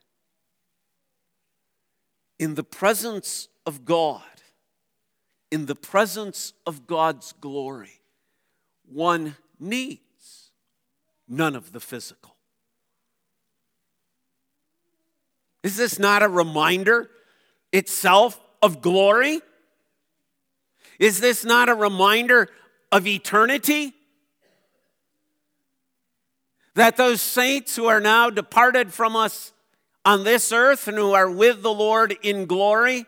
In 2.39 2.55
the 2.55 2.63
presence 2.63 3.47
of 3.65 3.83
God, 3.83 4.21
in 5.49 5.65
the 5.65 5.75
presence 5.75 6.53
of 6.65 6.85
God's 6.85 7.33
glory, 7.41 8.01
one 8.91 9.35
needs 9.59 10.51
none 11.27 11.55
of 11.55 11.71
the 11.71 11.79
physical. 11.79 12.35
Is 15.63 15.77
this 15.77 15.99
not 15.99 16.23
a 16.23 16.29
reminder 16.29 17.09
itself 17.73 18.39
of 18.61 18.81
glory? 18.81 19.41
Is 20.99 21.19
this 21.19 21.43
not 21.43 21.69
a 21.69 21.75
reminder 21.75 22.49
of 22.91 23.05
eternity? 23.05 23.93
That 26.75 26.95
those 26.95 27.21
saints 27.21 27.75
who 27.75 27.87
are 27.87 27.99
now 27.99 28.29
departed 28.29 28.93
from 28.93 29.15
us 29.15 29.51
on 30.05 30.23
this 30.23 30.51
earth 30.51 30.87
and 30.87 30.97
who 30.97 31.13
are 31.13 31.29
with 31.29 31.61
the 31.61 31.73
Lord 31.73 32.15
in 32.21 32.45
glory 32.45 33.05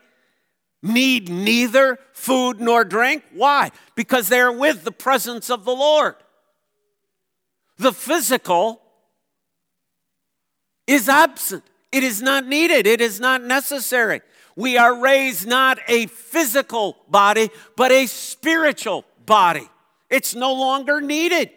need 0.82 1.28
neither 1.28 1.98
food 2.12 2.60
nor 2.60 2.84
drink. 2.84 3.22
Why? 3.32 3.70
Because 3.94 4.28
they 4.28 4.40
are 4.40 4.52
with 4.52 4.84
the 4.84 4.92
presence 4.92 5.50
of 5.50 5.64
the 5.64 5.74
Lord. 5.74 6.14
The 7.78 7.92
physical 7.92 8.80
is 10.86 11.08
absent, 11.08 11.64
it 11.92 12.02
is 12.02 12.20
not 12.20 12.46
needed, 12.46 12.86
it 12.86 13.00
is 13.00 13.20
not 13.20 13.42
necessary. 13.42 14.22
We 14.56 14.76
are 14.76 14.94
raised 15.00 15.46
not 15.46 15.78
a 15.88 16.06
physical 16.06 16.96
body, 17.08 17.50
but 17.76 17.92
a 17.92 18.06
spiritual 18.06 19.04
body 19.24 19.68
It's 20.10 20.34
no 20.34 20.52
longer 20.52 21.00
needed 21.00 21.50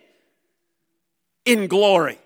in 1.44 1.68
glory. 1.68 2.20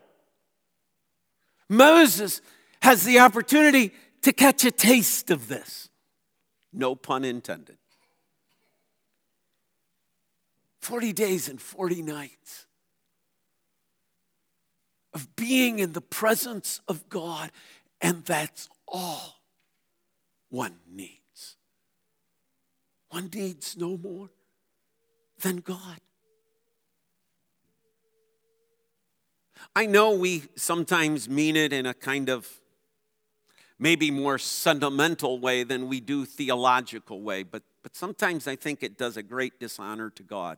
Moses 1.70 2.42
has 2.82 3.06
the 3.06 3.20
opportunity 3.20 3.94
to 4.24 4.34
catch 4.34 4.66
a 4.66 4.72
taste 4.72 5.32
of 5.32 5.48
this. 5.48 5.87
No 6.74 6.96
pun 6.96 7.24
intended. 7.24 7.78
40 10.82 11.14
days 11.14 11.50
and 11.50 11.60
40 11.60 12.02
nights 12.02 12.66
of 15.14 15.36
being 15.36 15.80
in 15.80 15.94
the 15.94 16.02
presence 16.02 16.80
of 16.88 17.10
God, 17.10 17.52
and 18.00 18.24
that's 18.24 18.70
all 18.88 19.42
one 20.50 20.78
needs. 20.90 21.58
One 23.10 23.30
needs 23.34 23.76
no 23.76 23.98
more 23.98 24.30
than 25.42 25.58
God. 25.58 26.00
I 29.76 29.86
know 29.86 30.12
we 30.12 30.44
sometimes 30.56 31.28
mean 31.30 31.56
it 31.56 31.74
in 31.74 31.86
a 31.86 31.94
kind 31.94 32.30
of 32.30 32.48
maybe 33.80 34.12
more 34.12 34.38
sentimental 34.38 35.40
way 35.40 35.64
than 35.64 35.88
we 35.88 36.00
do 36.00 36.26
theological 36.26 37.22
way, 37.22 37.44
but, 37.44 37.64
but 37.84 37.96
sometimes 37.96 38.48
I 38.48 38.56
think 38.56 38.84
it 38.84 38.98
does 38.98 39.18
a 39.18 39.24
great 39.24 39.60
dishonor 39.60 40.10
to 40.12 40.24
God 40.24 40.58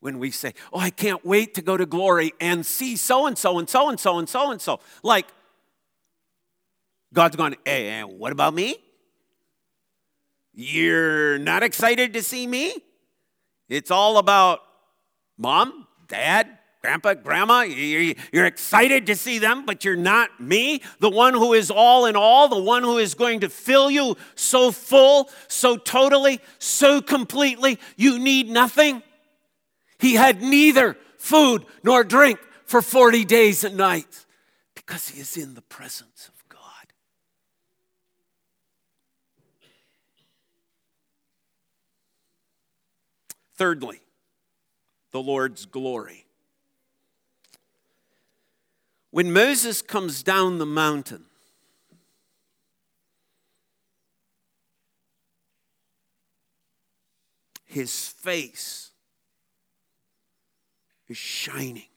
when 0.00 0.18
we 0.18 0.30
say, 0.30 0.54
Oh, 0.72 0.78
I 0.78 0.90
can't 0.90 1.24
wait 1.24 1.54
to 1.54 1.62
go 1.62 1.76
to 1.76 1.86
glory 1.86 2.32
and 2.40 2.64
see 2.66 2.96
so 2.96 3.26
and 3.26 3.38
so 3.38 3.58
and 3.58 3.68
so 3.68 3.88
and 3.88 3.98
so 3.98 4.18
and 4.18 4.28
so 4.28 4.50
and 4.50 4.60
so. 4.60 4.80
Like, 5.02 5.26
God's 7.12 7.36
going, 7.36 7.56
Hey, 7.64 7.88
hey 7.88 8.02
what 8.02 8.32
about 8.32 8.54
me? 8.54 8.76
You're 10.54 11.38
not 11.38 11.62
excited 11.62 12.12
to 12.12 12.22
see 12.22 12.46
me? 12.46 12.74
It's 13.68 13.90
all 13.90 14.18
about 14.18 14.60
mom, 15.38 15.86
dad, 16.08 16.58
grandpa, 16.82 17.14
grandma. 17.14 17.60
You're 17.62 18.44
excited 18.44 19.06
to 19.06 19.14
see 19.14 19.38
them, 19.38 19.64
but 19.64 19.84
you're 19.84 19.96
not 19.96 20.40
me, 20.40 20.82
the 20.98 21.08
one 21.08 21.32
who 21.32 21.52
is 21.52 21.70
all 21.70 22.06
in 22.06 22.16
all, 22.16 22.48
the 22.48 22.60
one 22.60 22.82
who 22.82 22.98
is 22.98 23.14
going 23.14 23.40
to 23.40 23.48
fill 23.48 23.90
you 23.90 24.16
so 24.34 24.72
full, 24.72 25.30
so 25.46 25.76
totally, 25.76 26.40
so 26.58 27.00
completely, 27.00 27.78
you 27.96 28.18
need 28.18 28.50
nothing. 28.50 29.02
He 29.98 30.14
had 30.14 30.42
neither 30.42 30.96
food 31.18 31.64
nor 31.84 32.02
drink 32.02 32.40
for 32.64 32.82
40 32.82 33.24
days 33.24 33.62
and 33.62 33.76
nights 33.76 34.26
because 34.74 35.08
he 35.08 35.20
is 35.20 35.36
in 35.36 35.54
the 35.54 35.62
presence 35.62 36.28
of 36.28 36.48
God. 36.48 36.58
Thirdly, 43.54 44.00
the 45.12 45.22
Lord's 45.22 45.64
glory. 45.66 46.26
When 49.12 49.30
Moses 49.30 49.82
comes 49.82 50.22
down 50.22 50.56
the 50.56 50.64
mountain, 50.64 51.26
his 57.66 58.08
face 58.08 58.92
is 61.08 61.18
shining. 61.18 61.90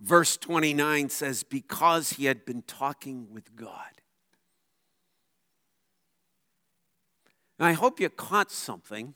Verse 0.00 0.36
29 0.36 1.08
says, 1.08 1.42
Because 1.42 2.10
he 2.10 2.26
had 2.26 2.44
been 2.44 2.62
talking 2.62 3.26
with 3.32 3.56
God. 3.56 4.00
And 7.58 7.66
I 7.66 7.72
hope 7.72 7.98
you 7.98 8.08
caught 8.10 8.52
something, 8.52 9.14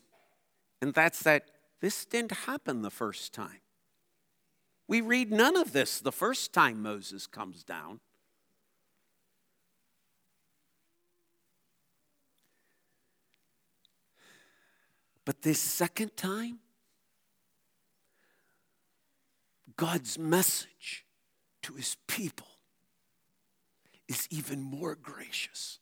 and 0.83 0.93
that's 0.93 1.23
that 1.23 1.45
this 1.81 2.05
didn't 2.05 2.33
happen 2.33 2.83
the 2.83 2.91
first 2.91 3.33
time. 3.33 3.61
We 4.89 5.03
read 5.03 5.31
none 5.31 5.57
of 5.57 5.73
this 5.73 6.01
the 6.01 6.11
first 6.11 6.55
time 6.55 6.83
Moses 6.83 7.27
comes 7.27 7.63
down. 7.63 8.01
But 15.27 15.43
this 15.43 15.61
second 15.61 16.17
time, 16.17 16.61
God's 19.77 20.19
message 20.19 21.05
to 21.63 21.75
his 21.75 21.99
people 22.07 22.47
is 24.09 24.27
even 24.31 24.63
more 24.63 24.95
gracious. 24.95 25.81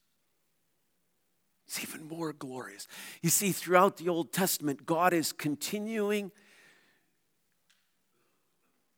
It's 1.69 1.81
even 1.81 2.09
more 2.09 2.33
glorious. 2.33 2.89
You 3.23 3.31
see, 3.31 3.53
throughout 3.53 3.99
the 3.99 4.09
Old 4.09 4.33
Testament, 4.33 4.85
God 4.85 5.13
is 5.13 5.33
continuing 5.33 6.33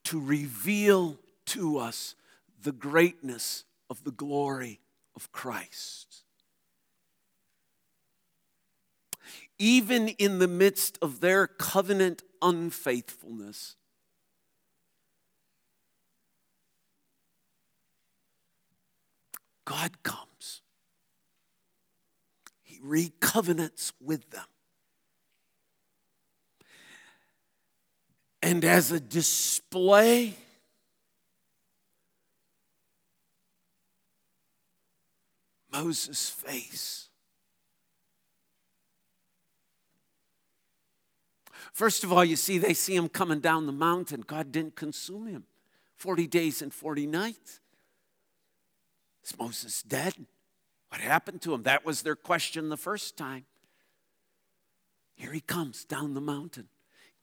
to 0.08 0.18
reveal 0.18 1.18
to 1.44 1.76
us 1.76 2.14
the 2.62 2.72
greatness 2.72 3.64
of 3.90 4.02
the 4.04 4.10
glory 4.10 4.80
of 5.14 5.30
Christ. 5.32 6.22
Even 9.58 10.08
in 10.08 10.38
the 10.38 10.48
midst 10.48 10.96
of 11.02 11.20
their 11.20 11.46
covenant 11.46 12.22
unfaithfulness, 12.40 13.76
God 19.66 20.02
comes. 20.02 20.62
He 22.62 22.78
recovenants 22.82 23.92
with 24.00 24.30
them. 24.30 24.46
And 28.48 28.64
as 28.64 28.92
a 28.92 28.98
display, 28.98 30.32
Moses' 35.70 36.30
face. 36.30 37.10
First 41.74 42.04
of 42.04 42.10
all, 42.10 42.24
you 42.24 42.36
see, 42.36 42.56
they 42.56 42.72
see 42.72 42.96
him 42.96 43.10
coming 43.10 43.40
down 43.40 43.66
the 43.66 43.72
mountain. 43.72 44.22
God 44.26 44.50
didn't 44.50 44.76
consume 44.76 45.26
him 45.26 45.44
40 45.98 46.26
days 46.26 46.62
and 46.62 46.72
40 46.72 47.06
nights. 47.06 47.60
Is 49.26 49.38
Moses 49.38 49.82
dead? 49.82 50.14
What 50.88 51.02
happened 51.02 51.42
to 51.42 51.52
him? 51.52 51.64
That 51.64 51.84
was 51.84 52.00
their 52.00 52.16
question 52.16 52.70
the 52.70 52.78
first 52.78 53.18
time. 53.18 53.44
Here 55.16 55.32
he 55.32 55.42
comes 55.42 55.84
down 55.84 56.14
the 56.14 56.22
mountain, 56.22 56.68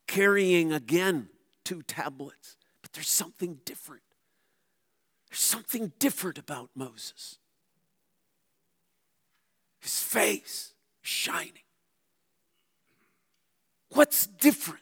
carrying 0.08 0.72
again 0.72 1.30
two 1.64 1.82
tablets. 1.82 2.58
But 2.82 2.94
there's 2.94 3.10
something 3.10 3.60
different. 3.66 4.04
There's 5.30 5.40
something 5.40 5.92
different 6.00 6.38
about 6.38 6.70
Moses. 6.76 7.40
His 9.80 10.00
face 10.02 10.74
shining. 11.02 11.64
What's 13.90 14.28
different? 14.28 14.82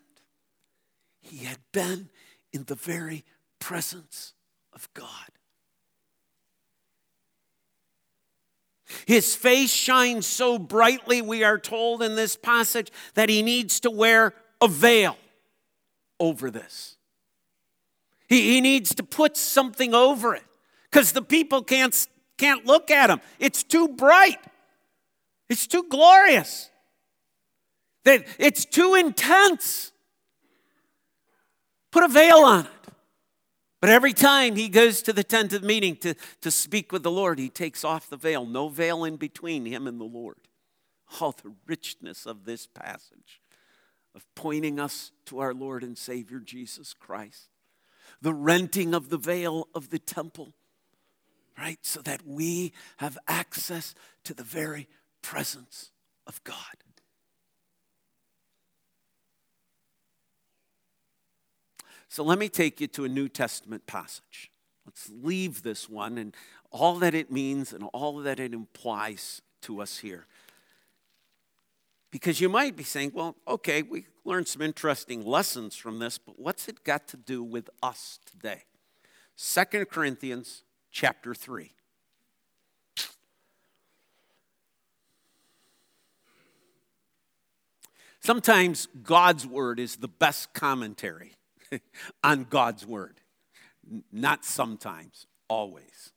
He 1.22 1.46
had 1.46 1.60
been 1.72 2.10
in 2.52 2.66
the 2.66 2.76
very 2.76 3.24
presence 3.60 4.34
of 4.74 4.90
God. 4.94 5.08
His 9.06 9.36
face 9.36 9.72
shines 9.72 10.26
so 10.26 10.60
brightly, 10.60 11.22
we 11.22 11.44
are 11.44 11.58
told 11.58 12.04
in 12.04 12.16
this 12.16 12.36
passage, 12.36 12.92
that 13.16 13.30
he 13.30 13.42
needs 13.42 13.80
to 13.82 13.90
wear 13.90 14.34
a 14.64 14.68
veil 14.68 15.18
over 16.20 16.50
this. 16.50 16.96
He, 18.30 18.54
he 18.54 18.62
needs 18.62 18.96
to 18.96 19.04
put 19.04 19.36
something 19.36 19.94
over 19.94 20.34
it 20.34 20.46
because 20.90 21.12
the 21.12 21.22
people 21.22 21.62
can't, 21.64 22.08
can't 22.38 22.66
look 22.66 22.90
at 22.90 23.10
him. 23.10 23.20
It's 23.40 23.62
too 23.62 23.90
bright, 23.90 24.40
it's 25.50 25.68
too 25.68 25.86
glorious, 25.90 26.70
that 28.06 28.26
it's 28.40 28.64
too 28.66 28.96
intense. 28.96 29.92
Put 31.92 32.04
a 32.04 32.08
veil 32.08 32.38
on 32.38 32.66
it. 32.66 32.72
But 33.82 33.90
every 33.90 34.14
time 34.14 34.56
he 34.56 34.70
goes 34.70 35.02
to 35.04 35.14
the 35.14 35.26
tent 35.26 35.52
of 35.52 35.62
meeting 35.62 35.98
to, 35.98 36.16
to 36.42 36.50
speak 36.50 36.94
with 36.94 37.04
the 37.04 37.12
Lord, 37.12 37.38
he 37.38 37.50
takes 37.50 37.84
off 37.84 38.10
the 38.10 38.18
veil. 38.18 38.46
No 38.46 38.70
veil 38.70 39.04
in 39.04 39.18
between 39.18 39.66
him 39.66 39.88
and 39.88 40.00
the 40.00 40.06
Lord. 40.06 40.38
Oh, 41.20 41.34
the 41.44 41.54
richness 41.68 42.26
of 42.26 42.46
this 42.46 42.66
passage 42.66 43.43
of 44.16 44.26
pointing 44.36 44.80
us 44.80 45.12
to 45.26 45.40
our 45.40 45.54
Lord 45.54 45.84
and 45.84 45.98
Savior 45.98 46.40
Jesus 46.40 46.94
Christ. 46.94 47.50
The 48.22 48.34
renting 48.34 48.94
of 48.94 49.10
the 49.10 49.18
veil 49.18 49.68
of 49.74 49.90
the 49.90 50.00
temple, 50.00 50.54
right? 51.58 51.80
So 51.82 52.02
that 52.02 52.26
we 52.26 52.74
have 52.98 53.18
access 53.28 53.96
to 54.24 54.34
the 54.34 54.44
very 54.44 54.88
presence 55.22 55.92
of 56.28 56.44
God. 56.44 56.56
So 62.14 62.24
let 62.24 62.38
me 62.38 62.48
take 62.48 62.80
you 62.80 62.86
to 62.90 63.06
a 63.06 63.10
New 63.10 63.28
Testament 63.28 63.88
passage. 63.88 64.52
Let's 64.86 65.10
leave 65.10 65.64
this 65.64 65.90
one 65.90 66.20
and 66.20 66.36
all 66.70 67.00
that 67.00 67.16
it 67.16 67.32
means 67.32 67.74
and 67.74 67.86
all 67.92 68.18
that 68.18 68.40
it 68.40 68.54
implies 68.54 69.42
to 69.64 69.82
us 69.82 69.98
here. 69.98 70.28
Because 72.14 72.40
you 72.40 72.48
might 72.48 72.76
be 72.76 72.84
saying, 72.84 73.12
well, 73.16 73.36
okay, 73.48 73.82
we, 73.82 74.06
learned 74.24 74.48
some 74.48 74.62
interesting 74.62 75.26
lessons 75.26 75.76
from 75.76 75.98
this, 75.98 76.20
but 76.20 76.40
what's 76.40 76.68
it 76.68 76.84
got 76.84 77.08
to 77.08 77.18
do 77.18 77.44
with 77.44 77.72
us 77.82 78.20
today? 78.24 78.66
2 79.36 79.86
Corinthians 79.86 80.64
chapter 80.92 81.34
3. 81.34 81.72
Sometimes 88.20 88.88
God's 89.02 89.48
word 89.48 89.80
is 89.80 89.96
the 89.96 90.08
best 90.08 90.54
commentary 90.54 91.34
on 92.24 92.46
God's 92.48 92.86
word. 92.86 93.22
Not 94.12 94.46
sometimes, 94.46 95.26
always. 95.48 96.12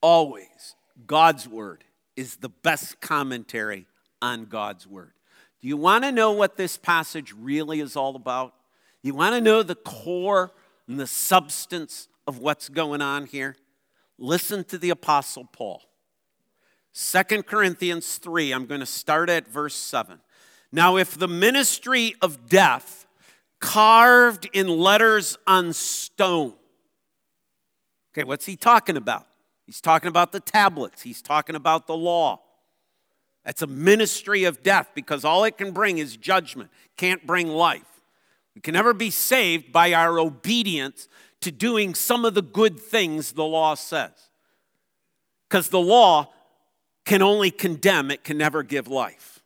Always, 0.00 0.74
God's 1.06 1.46
word 1.48 1.84
is 2.16 2.38
the 2.38 2.48
best 2.48 3.00
commentary 3.00 3.86
on 4.20 4.46
God's 4.46 4.86
word. 4.86 5.12
Do 5.60 5.68
you 5.68 5.76
want 5.76 6.04
to 6.04 6.12
know 6.12 6.32
what 6.32 6.56
this 6.56 6.76
passage 6.76 7.32
really 7.32 7.80
is 7.80 7.96
all 7.96 8.16
about? 8.16 8.54
You 9.02 9.14
want 9.14 9.34
to 9.34 9.40
know 9.40 9.62
the 9.62 9.74
core 9.74 10.52
and 10.88 10.98
the 10.98 11.06
substance 11.06 12.08
of 12.26 12.38
what's 12.38 12.68
going 12.68 13.02
on 13.02 13.26
here? 13.26 13.56
Listen 14.18 14.64
to 14.64 14.78
the 14.78 14.90
Apostle 14.90 15.48
Paul. 15.52 15.82
2 16.94 17.42
Corinthians 17.42 18.18
3, 18.18 18.52
I'm 18.52 18.66
going 18.66 18.80
to 18.80 18.86
start 18.86 19.28
at 19.28 19.46
verse 19.46 19.74
7. 19.74 20.18
Now, 20.72 20.96
if 20.96 21.16
the 21.16 21.28
ministry 21.28 22.14
of 22.22 22.48
death, 22.48 23.06
carved 23.60 24.48
in 24.52 24.68
letters 24.68 25.36
on 25.46 25.72
stone, 25.72 26.54
okay, 28.12 28.24
what's 28.24 28.46
he 28.46 28.56
talking 28.56 28.96
about? 28.96 29.26
He's 29.66 29.80
talking 29.80 30.08
about 30.08 30.32
the 30.32 30.40
tablets, 30.40 31.02
he's 31.02 31.22
talking 31.22 31.56
about 31.56 31.86
the 31.86 31.96
law. 31.96 32.40
That's 33.46 33.62
a 33.62 33.68
ministry 33.68 34.42
of 34.42 34.64
death 34.64 34.90
because 34.92 35.24
all 35.24 35.44
it 35.44 35.56
can 35.56 35.70
bring 35.70 35.98
is 35.98 36.16
judgment, 36.16 36.68
can't 36.96 37.24
bring 37.24 37.46
life. 37.46 38.02
We 38.56 38.60
can 38.60 38.74
never 38.74 38.92
be 38.92 39.08
saved 39.08 39.72
by 39.72 39.92
our 39.92 40.18
obedience 40.18 41.08
to 41.42 41.52
doing 41.52 41.94
some 41.94 42.24
of 42.24 42.34
the 42.34 42.42
good 42.42 42.80
things 42.80 43.32
the 43.32 43.44
law 43.44 43.74
says. 43.74 44.10
Because 45.48 45.68
the 45.68 45.80
law 45.80 46.32
can 47.04 47.22
only 47.22 47.52
condemn, 47.52 48.10
it 48.10 48.24
can 48.24 48.36
never 48.36 48.64
give 48.64 48.88
life. 48.88 49.44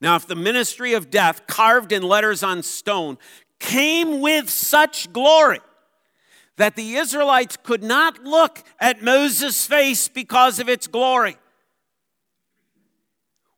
Now, 0.00 0.16
if 0.16 0.26
the 0.26 0.34
ministry 0.34 0.94
of 0.94 1.10
death, 1.10 1.46
carved 1.46 1.92
in 1.92 2.02
letters 2.02 2.42
on 2.42 2.62
stone, 2.62 3.18
came 3.58 4.20
with 4.20 4.48
such 4.48 5.12
glory 5.12 5.60
that 6.56 6.74
the 6.74 6.96
Israelites 6.96 7.58
could 7.62 7.82
not 7.82 8.24
look 8.24 8.62
at 8.78 9.02
Moses' 9.02 9.66
face 9.66 10.08
because 10.08 10.58
of 10.58 10.70
its 10.70 10.86
glory, 10.86 11.36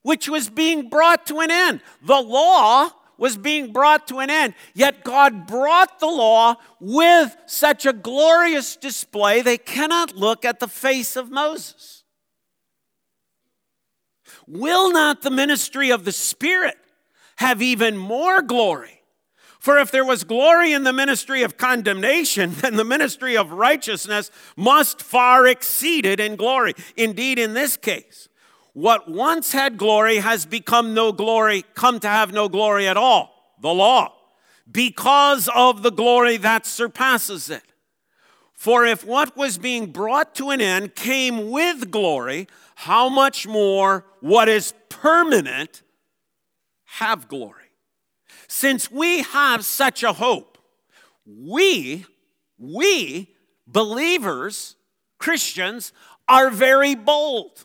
which 0.03 0.29
was 0.29 0.51
being 0.51 0.89
brought 0.89 1.27
to 1.27 1.41
an 1.41 1.51
end. 1.51 1.81
The 2.03 2.21
law 2.21 2.91
was 3.19 3.37
being 3.37 3.73
brought 3.73 4.09
to 4.09 4.19
an 4.19 4.31
end, 4.31 4.55
yet 4.75 5.05
God 5.05 5.47
brought 5.47 6.01
the 6.01 6.07
law 6.07 6.57
with 6.81 7.37
such 7.47 7.87
a 7.87 7.93
glorious 7.93 8.75
display 8.75 9.43
they 9.43 9.59
cannot 9.59 10.17
look 10.17 10.45
at 10.45 10.59
the 10.59 10.69
face 10.69 11.15
of 11.15 11.31
Moses. 11.31 12.03
Will 14.49 14.91
not 14.93 15.23
the 15.23 15.31
ministry 15.31 15.91
of 15.91 16.05
the 16.05 16.13
Spirit 16.13 16.77
have 17.37 17.63
even 17.63 17.97
more 17.97 18.43
glory? 18.43 19.03
For 19.61 19.79
if 19.79 19.93
there 19.93 20.05
was 20.05 20.25
glory 20.25 20.73
in 20.73 20.83
the 20.83 20.93
ministry 20.93 21.45
of 21.45 21.57
condemnation, 21.57 22.51
then 22.55 22.75
the 22.75 22.85
ministry 22.85 23.37
of 23.37 23.53
righteousness 23.53 24.33
must 24.57 25.01
far 25.01 25.47
exceed 25.47 26.05
it 26.05 26.19
in 26.19 26.35
glory. 26.35 26.75
Indeed, 26.97 27.39
in 27.39 27.55
this 27.55 27.77
case, 27.77 28.29
what 28.73 29.09
once 29.09 29.53
had 29.53 29.77
glory 29.77 30.17
has 30.17 30.47
become 30.47 30.95
no 30.95 31.13
glory, 31.13 31.65
come 31.75 32.01
to 32.01 32.09
have 32.09 32.33
no 32.33 32.49
glory 32.49 32.89
at 32.89 32.97
all, 32.97 33.55
the 33.61 33.73
law, 33.73 34.15
because 34.71 35.49
of 35.55 35.83
the 35.83 35.91
glory 35.91 36.37
that 36.39 36.67
surpasses 36.67 37.51
it. 37.51 37.63
For 38.53 38.85
if 38.87 39.05
what 39.05 39.37
was 39.37 39.59
being 39.59 39.91
brought 39.91 40.35
to 40.37 40.51
an 40.51 40.61
end 40.61 40.95
came 40.95 41.51
with 41.51 41.91
glory, 41.91 42.49
how 42.77 43.09
much 43.09 43.47
more 43.47 44.07
what 44.21 44.49
is 44.49 44.73
permanent 44.89 45.83
have 46.85 47.29
glory? 47.29 47.59
Since 48.49 48.91
we 48.91 49.23
have 49.23 49.65
such 49.65 50.03
a 50.03 50.13
hope, 50.13 50.59
we, 51.27 52.07
we, 52.59 53.35
believers, 53.67 54.77
Christians, 55.19 55.93
are 56.29 56.51
very 56.51 56.95
bold. 56.95 57.65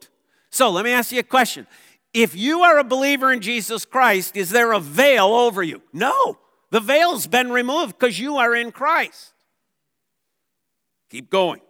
So 0.51 0.69
let 0.69 0.85
me 0.85 0.91
ask 0.91 1.11
you 1.11 1.19
a 1.19 1.23
question. 1.23 1.65
If 2.13 2.35
you 2.35 2.61
are 2.61 2.77
a 2.77 2.83
believer 2.83 3.31
in 3.31 3.39
Jesus 3.39 3.85
Christ, 3.85 4.35
is 4.35 4.49
there 4.49 4.73
a 4.73 4.79
veil 4.79 5.27
over 5.27 5.63
you? 5.63 5.81
No. 5.93 6.37
The 6.69 6.81
veil's 6.81 7.25
been 7.25 7.51
removed 7.51 7.97
because 7.97 8.19
you 8.19 8.37
are 8.37 8.53
in 8.53 8.71
Christ. 8.71 9.33
Keep 11.09 11.29
going. 11.29 11.61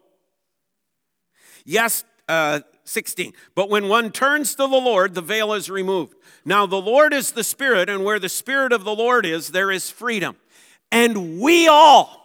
Yes, 1.63 2.03
uh, 2.27 2.61
16. 2.85 3.33
But 3.55 3.69
when 3.69 3.87
one 3.87 4.11
turns 4.11 4.51
to 4.55 4.63
the 4.63 4.67
Lord, 4.67 5.13
the 5.13 5.21
veil 5.21 5.53
is 5.53 5.69
removed. 5.69 6.15
Now, 6.43 6.65
the 6.65 6.81
Lord 6.81 7.13
is 7.13 7.31
the 7.31 7.43
Spirit, 7.43 7.89
and 7.89 8.03
where 8.03 8.19
the 8.19 8.29
Spirit 8.29 8.73
of 8.73 8.83
the 8.83 8.95
Lord 8.95 9.25
is, 9.25 9.49
there 9.49 9.71
is 9.71 9.89
freedom. 9.89 10.35
And 10.91 11.39
we 11.39 11.67
all, 11.67 12.19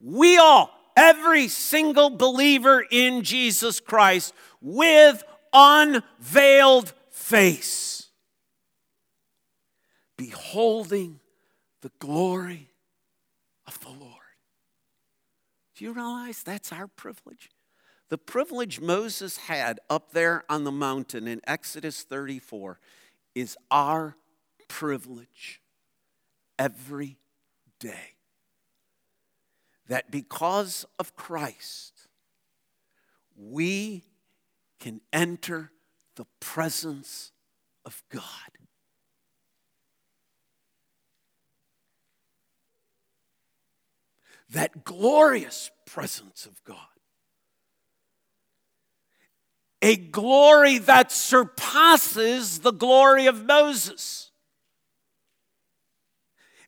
we 0.00 0.38
all, 0.38 0.70
every 0.96 1.48
single 1.48 2.10
believer 2.10 2.84
in 2.90 3.22
Jesus 3.22 3.80
Christ 3.80 4.34
with 4.60 5.22
unveiled 5.52 6.92
face, 7.10 8.08
beholding 10.16 11.20
the 11.80 11.92
glory 11.98 12.70
of 13.66 13.78
the 13.80 13.88
Lord. 13.88 14.12
Do 15.76 15.84
you 15.84 15.92
realize 15.92 16.42
that's 16.42 16.72
our 16.72 16.86
privilege? 16.86 17.50
The 18.08 18.18
privilege 18.18 18.80
Moses 18.80 19.38
had 19.38 19.80
up 19.90 20.12
there 20.12 20.44
on 20.48 20.64
the 20.64 20.72
mountain 20.72 21.26
in 21.26 21.40
Exodus 21.46 22.02
34 22.02 22.78
is 23.34 23.56
our 23.70 24.16
privilege 24.68 25.60
every 26.58 27.16
day 27.80 28.13
that 29.88 30.10
because 30.10 30.86
of 30.98 31.14
Christ, 31.14 32.08
we 33.36 34.04
can 34.80 35.00
enter 35.12 35.70
the 36.16 36.26
presence 36.40 37.32
of 37.84 38.02
God. 38.10 38.22
That 44.50 44.84
glorious 44.84 45.70
presence 45.86 46.46
of 46.46 46.62
God. 46.64 46.78
A 49.82 49.96
glory 49.96 50.78
that 50.78 51.12
surpasses 51.12 52.60
the 52.60 52.72
glory 52.72 53.26
of 53.26 53.44
Moses. 53.44 54.30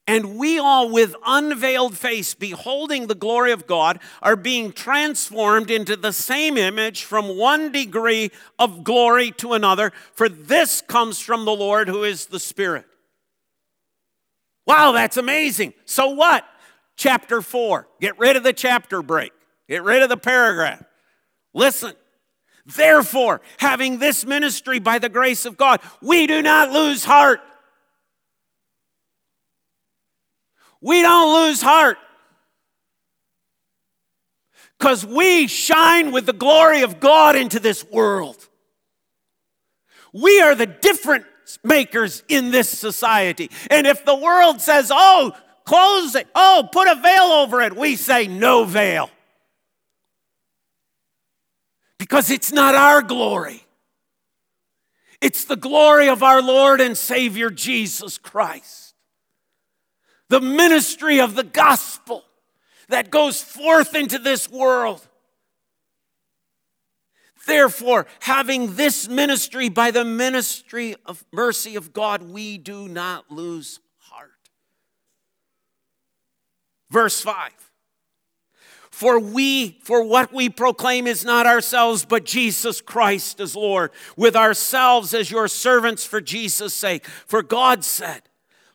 And 0.09 0.39
we 0.39 0.59
all, 0.59 0.89
with 0.91 1.17
unveiled 1.27 1.97
face, 1.99 2.35
beholding 2.35 3.09
the 3.09 3.15
glory 3.15 3.51
of 3.51 3.67
God, 3.67 3.99
are 4.23 4.37
being 4.37 4.71
transformed 4.73 5.69
into 5.69 5.97
the 5.97 6.13
same 6.13 6.57
image 6.57 7.03
from 7.03 7.37
one 7.37 7.73
degree 7.73 8.31
of 8.57 8.85
glory 8.85 9.33
to 9.33 9.55
another, 9.55 9.93
for 10.13 10.29
this 10.29 10.81
comes 10.81 11.19
from 11.19 11.45
the 11.45 11.53
Lord 11.53 11.89
who 11.89 12.05
is 12.05 12.27
the 12.27 12.39
Spirit. 12.39 12.85
Wow, 14.65 14.93
that's 14.93 15.17
amazing. 15.17 15.75
So 15.87 16.11
what? 16.11 16.45
Chapter 16.97 17.43
4. 17.43 17.89
Get 18.01 18.17
rid 18.19 18.37
of 18.37 18.45
the 18.45 18.53
chapter 18.53 19.03
break, 19.03 19.33
get 19.69 19.83
rid 19.83 20.03
of 20.03 20.09
the 20.09 20.17
paragraph. 20.17 20.85
Listen. 21.53 21.95
Therefore, 22.69 23.43
having 23.59 24.01
this 24.01 24.27
ministry 24.27 24.81
by 24.81 24.99
the 24.99 25.09
grace 25.09 25.47
of 25.47 25.57
God, 25.57 25.81
we 26.03 26.27
do 26.27 26.43
not 26.43 26.73
lose 26.73 27.05
heart. 27.05 27.41
We 30.81 31.03
don't 31.03 31.47
lose 31.47 31.63
heart 31.63 31.99
because 34.79 35.05
we 35.05 35.47
shine 35.47 36.13
with 36.13 36.27
the 36.27 36.33
glory 36.33 36.83
of 36.83 37.01
God 37.01 37.37
into 37.37 37.59
this 37.59 37.85
world. 37.91 38.37
We 40.13 40.41
are 40.41 40.55
the 40.55 40.67
different 40.67 41.25
makers 41.63 42.23
in 42.29 42.51
this 42.51 42.69
society. 42.69 43.51
And 43.71 43.87
if 43.87 44.05
the 44.05 44.15
world 44.15 44.61
says, 44.61 44.91
oh, 44.93 45.33
close 45.65 46.15
it, 46.15 46.27
oh, 46.35 46.69
put 46.73 46.89
a 46.89 46.95
veil 46.95 47.25
over 47.25 47.61
it, 47.61 47.77
we 47.77 47.97
say, 47.97 48.27
no 48.27 48.65
veil. 48.65 49.11
Because 51.99 52.31
it's 52.31 52.53
not 52.53 52.75
our 52.75 53.03
glory, 53.03 53.63
it's 55.21 55.45
the 55.45 55.57
glory 55.57 56.09
of 56.09 56.23
our 56.23 56.43
Lord 56.43 56.81
and 56.81 56.97
Savior 56.97 57.51
Jesus 57.51 58.19
Christ. 58.19 58.86
The 60.29 60.41
ministry 60.41 61.21
of 61.21 61.35
the 61.35 61.45
gospel 61.45 62.25
that 62.89 63.11
goes 63.11 63.43
forth 63.43 63.95
into 63.95 64.19
this 64.19 64.51
world. 64.51 65.07
Therefore, 67.47 68.07
having 68.21 68.75
this 68.75 69.09
ministry 69.09 69.69
by 69.69 69.93
the 69.93 70.05
ministry 70.05 70.97
of 71.07 71.25
mercy 71.33 71.77
of 71.77 71.93
God, 71.93 72.23
we 72.23 72.59
do 72.59 72.89
not 72.89 73.31
lose 73.31 73.79
heart. 73.99 74.33
Verse 76.91 77.21
5 77.21 77.53
For 78.91 79.21
we, 79.21 79.79
for 79.85 80.03
what 80.03 80.33
we 80.33 80.49
proclaim 80.49 81.07
is 81.07 81.25
not 81.25 81.47
ourselves, 81.47 82.05
but 82.05 82.25
Jesus 82.25 82.81
Christ 82.81 83.39
as 83.39 83.55
Lord, 83.55 83.93
with 84.17 84.35
ourselves 84.35 85.15
as 85.15 85.31
your 85.31 85.47
servants 85.47 86.05
for 86.05 86.21
Jesus' 86.21 86.75
sake. 86.75 87.07
For 87.07 87.45
God 87.45 87.85
said, 87.85 88.23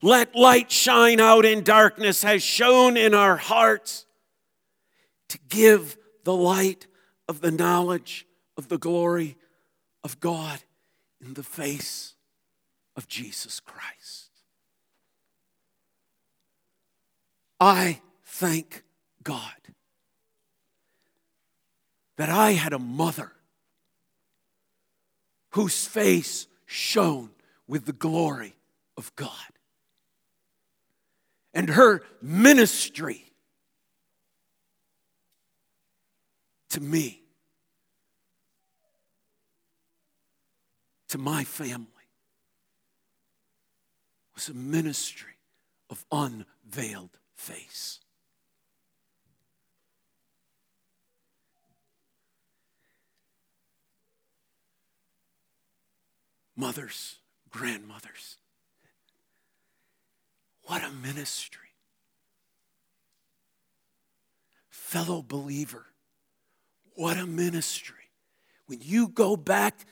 Let 0.02 0.36
light 0.36 0.72
shine 0.72 1.20
out 1.20 1.46
in 1.46 1.64
darkness, 1.64 2.24
has 2.24 2.42
shone 2.42 2.98
in 2.98 3.14
our 3.14 3.38
hearts 3.38 4.06
to 5.30 5.38
give 5.48 5.98
the 6.24 6.36
light 6.36 6.88
of 7.28 7.42
the 7.42 7.52
knowledge 7.52 8.26
of 8.58 8.68
the 8.68 8.78
glory 8.78 9.38
of 10.04 10.20
God 10.20 10.60
in 11.24 11.36
the 11.36 11.44
face 11.44 12.16
of 12.96 13.08
Jesus 13.08 13.60
Christ. 13.60 14.32
I 17.60 18.02
thank 18.26 18.84
God 19.24 19.54
that 22.18 22.30
I 22.30 22.54
had 22.54 22.74
a 22.74 22.80
mother 22.80 23.32
whose 25.52 25.86
face 25.86 26.48
shone 26.66 27.30
with 27.68 27.86
the 27.86 27.94
glory 27.94 28.56
of 28.98 29.16
God. 29.16 29.30
And 31.54 31.70
her 31.70 32.04
ministry 32.22 33.26
to 36.70 36.80
me 36.80 37.22
to 41.10 41.18
my 41.18 41.44
family 41.44 41.88
was 44.34 44.48
a 44.48 44.54
ministry 44.54 45.34
of 45.90 46.06
unveiled 46.10 47.18
face. 47.36 48.00
Mothers, 56.56 57.18
grandmothers, 57.50 58.38
what 60.72 60.86
a 60.86 60.92
ministry. 61.06 61.68
Fellow 64.70 65.22
believer, 65.22 65.86
what 66.96 67.18
a 67.18 67.28
ministry. 67.28 68.10
When 68.68 68.80
you 68.82 69.10
go 69.10 69.36
back 69.36 69.86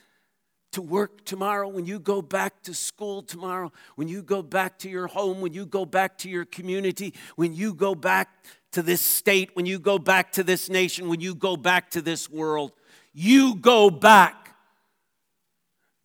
to 0.72 0.80
work 0.80 1.26
tomorrow, 1.26 1.68
when 1.68 1.84
you 1.84 1.98
go 1.98 2.22
back 2.22 2.62
to 2.62 2.72
school 2.72 3.20
tomorrow, 3.20 3.70
when 3.96 4.08
you 4.08 4.22
go 4.22 4.42
back 4.42 4.78
to 4.78 4.88
your 4.88 5.06
home, 5.06 5.42
when 5.42 5.52
you 5.52 5.66
go 5.66 5.84
back 5.84 6.16
to 6.16 6.30
your 6.30 6.46
community, 6.46 7.12
when 7.36 7.52
you 7.52 7.74
go 7.74 7.94
back 7.94 8.30
to 8.72 8.80
this 8.80 9.02
state, 9.02 9.50
when 9.52 9.66
you 9.66 9.78
go 9.78 9.98
back 9.98 10.32
to 10.32 10.42
this 10.42 10.70
nation, 10.70 11.10
when 11.10 11.20
you 11.20 11.34
go 11.34 11.58
back 11.58 11.90
to 11.90 12.00
this 12.00 12.30
world, 12.30 12.72
you 13.12 13.54
go 13.54 13.90
back 13.90 14.56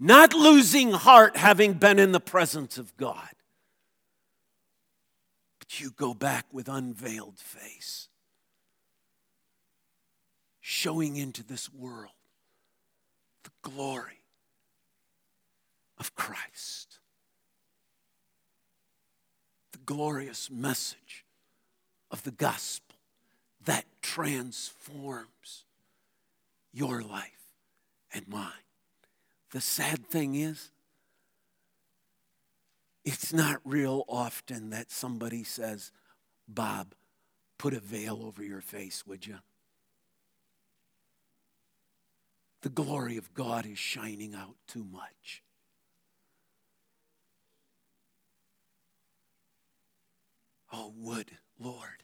not 0.02 0.34
losing 0.34 0.92
heart 0.92 1.38
having 1.38 1.76
been 1.76 1.98
in 1.98 2.12
the 2.12 2.20
presence 2.20 2.78
of 2.78 2.98
God, 2.98 3.35
you 5.70 5.92
go 5.92 6.14
back 6.14 6.46
with 6.52 6.68
unveiled 6.70 7.38
face, 7.38 8.08
showing 10.62 11.16
into 11.18 11.44
this 11.44 11.72
world 11.74 12.12
the 13.44 13.52
glory 13.62 14.22
of 15.98 16.16
Christ. 16.16 17.00
The 19.72 19.80
glorious 19.86 20.50
message 20.50 21.26
of 22.12 22.24
the 22.24 22.32
gospel 22.32 22.96
that 23.66 23.86
transforms 24.02 25.66
your 26.74 27.02
life 27.02 27.32
and 28.14 28.28
mine. 28.28 28.52
The 29.52 29.62
sad 29.62 30.08
thing 30.08 30.36
is, 30.36 30.72
it's 33.06 33.32
not 33.32 33.62
real 33.64 34.04
often 34.10 34.72
that 34.72 34.92
somebody 34.92 35.44
says, 35.44 35.92
Bob, 36.48 36.96
put 37.60 37.74
a 37.74 37.80
veil 37.80 38.24
over 38.26 38.44
your 38.44 38.62
face, 38.62 39.06
would 39.06 39.28
you? 39.28 39.38
The 42.62 42.70
glory 42.70 43.16
of 43.18 43.32
God 43.36 43.68
is 43.68 43.78
shining 43.78 44.34
out 44.34 44.56
too 44.68 44.84
much. 44.84 45.44
Oh, 50.74 50.92
would, 50.98 51.30
Lord, 51.60 52.04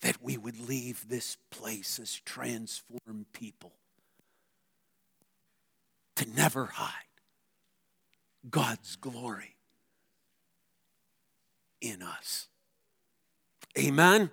that 0.00 0.22
we 0.22 0.38
would 0.38 0.58
leave 0.58 1.08
this 1.08 1.36
place 1.50 1.98
as 2.00 2.18
transformed 2.24 3.26
people 3.34 3.74
to 6.16 6.26
never 6.34 6.64
hide 6.64 6.92
God's 8.50 8.96
glory 8.96 9.57
in 11.80 12.02
us. 12.02 12.48
Amen. 13.78 14.30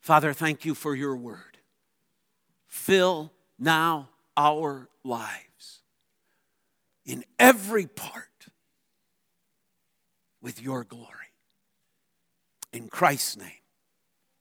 Father, 0.00 0.32
thank 0.32 0.64
you 0.64 0.74
for 0.74 0.94
your 0.94 1.16
word. 1.16 1.58
Fill 2.66 3.32
now 3.58 4.08
our 4.36 4.88
lives 5.04 5.82
in 7.04 7.24
every 7.38 7.86
part 7.86 8.48
with 10.40 10.62
your 10.62 10.84
glory. 10.84 11.08
In 12.72 12.88
Christ's 12.88 13.36
name, 13.36 13.48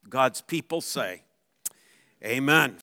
God's 0.10 0.42
people 0.42 0.82
say, 0.82 1.24
Amen. 2.24 2.78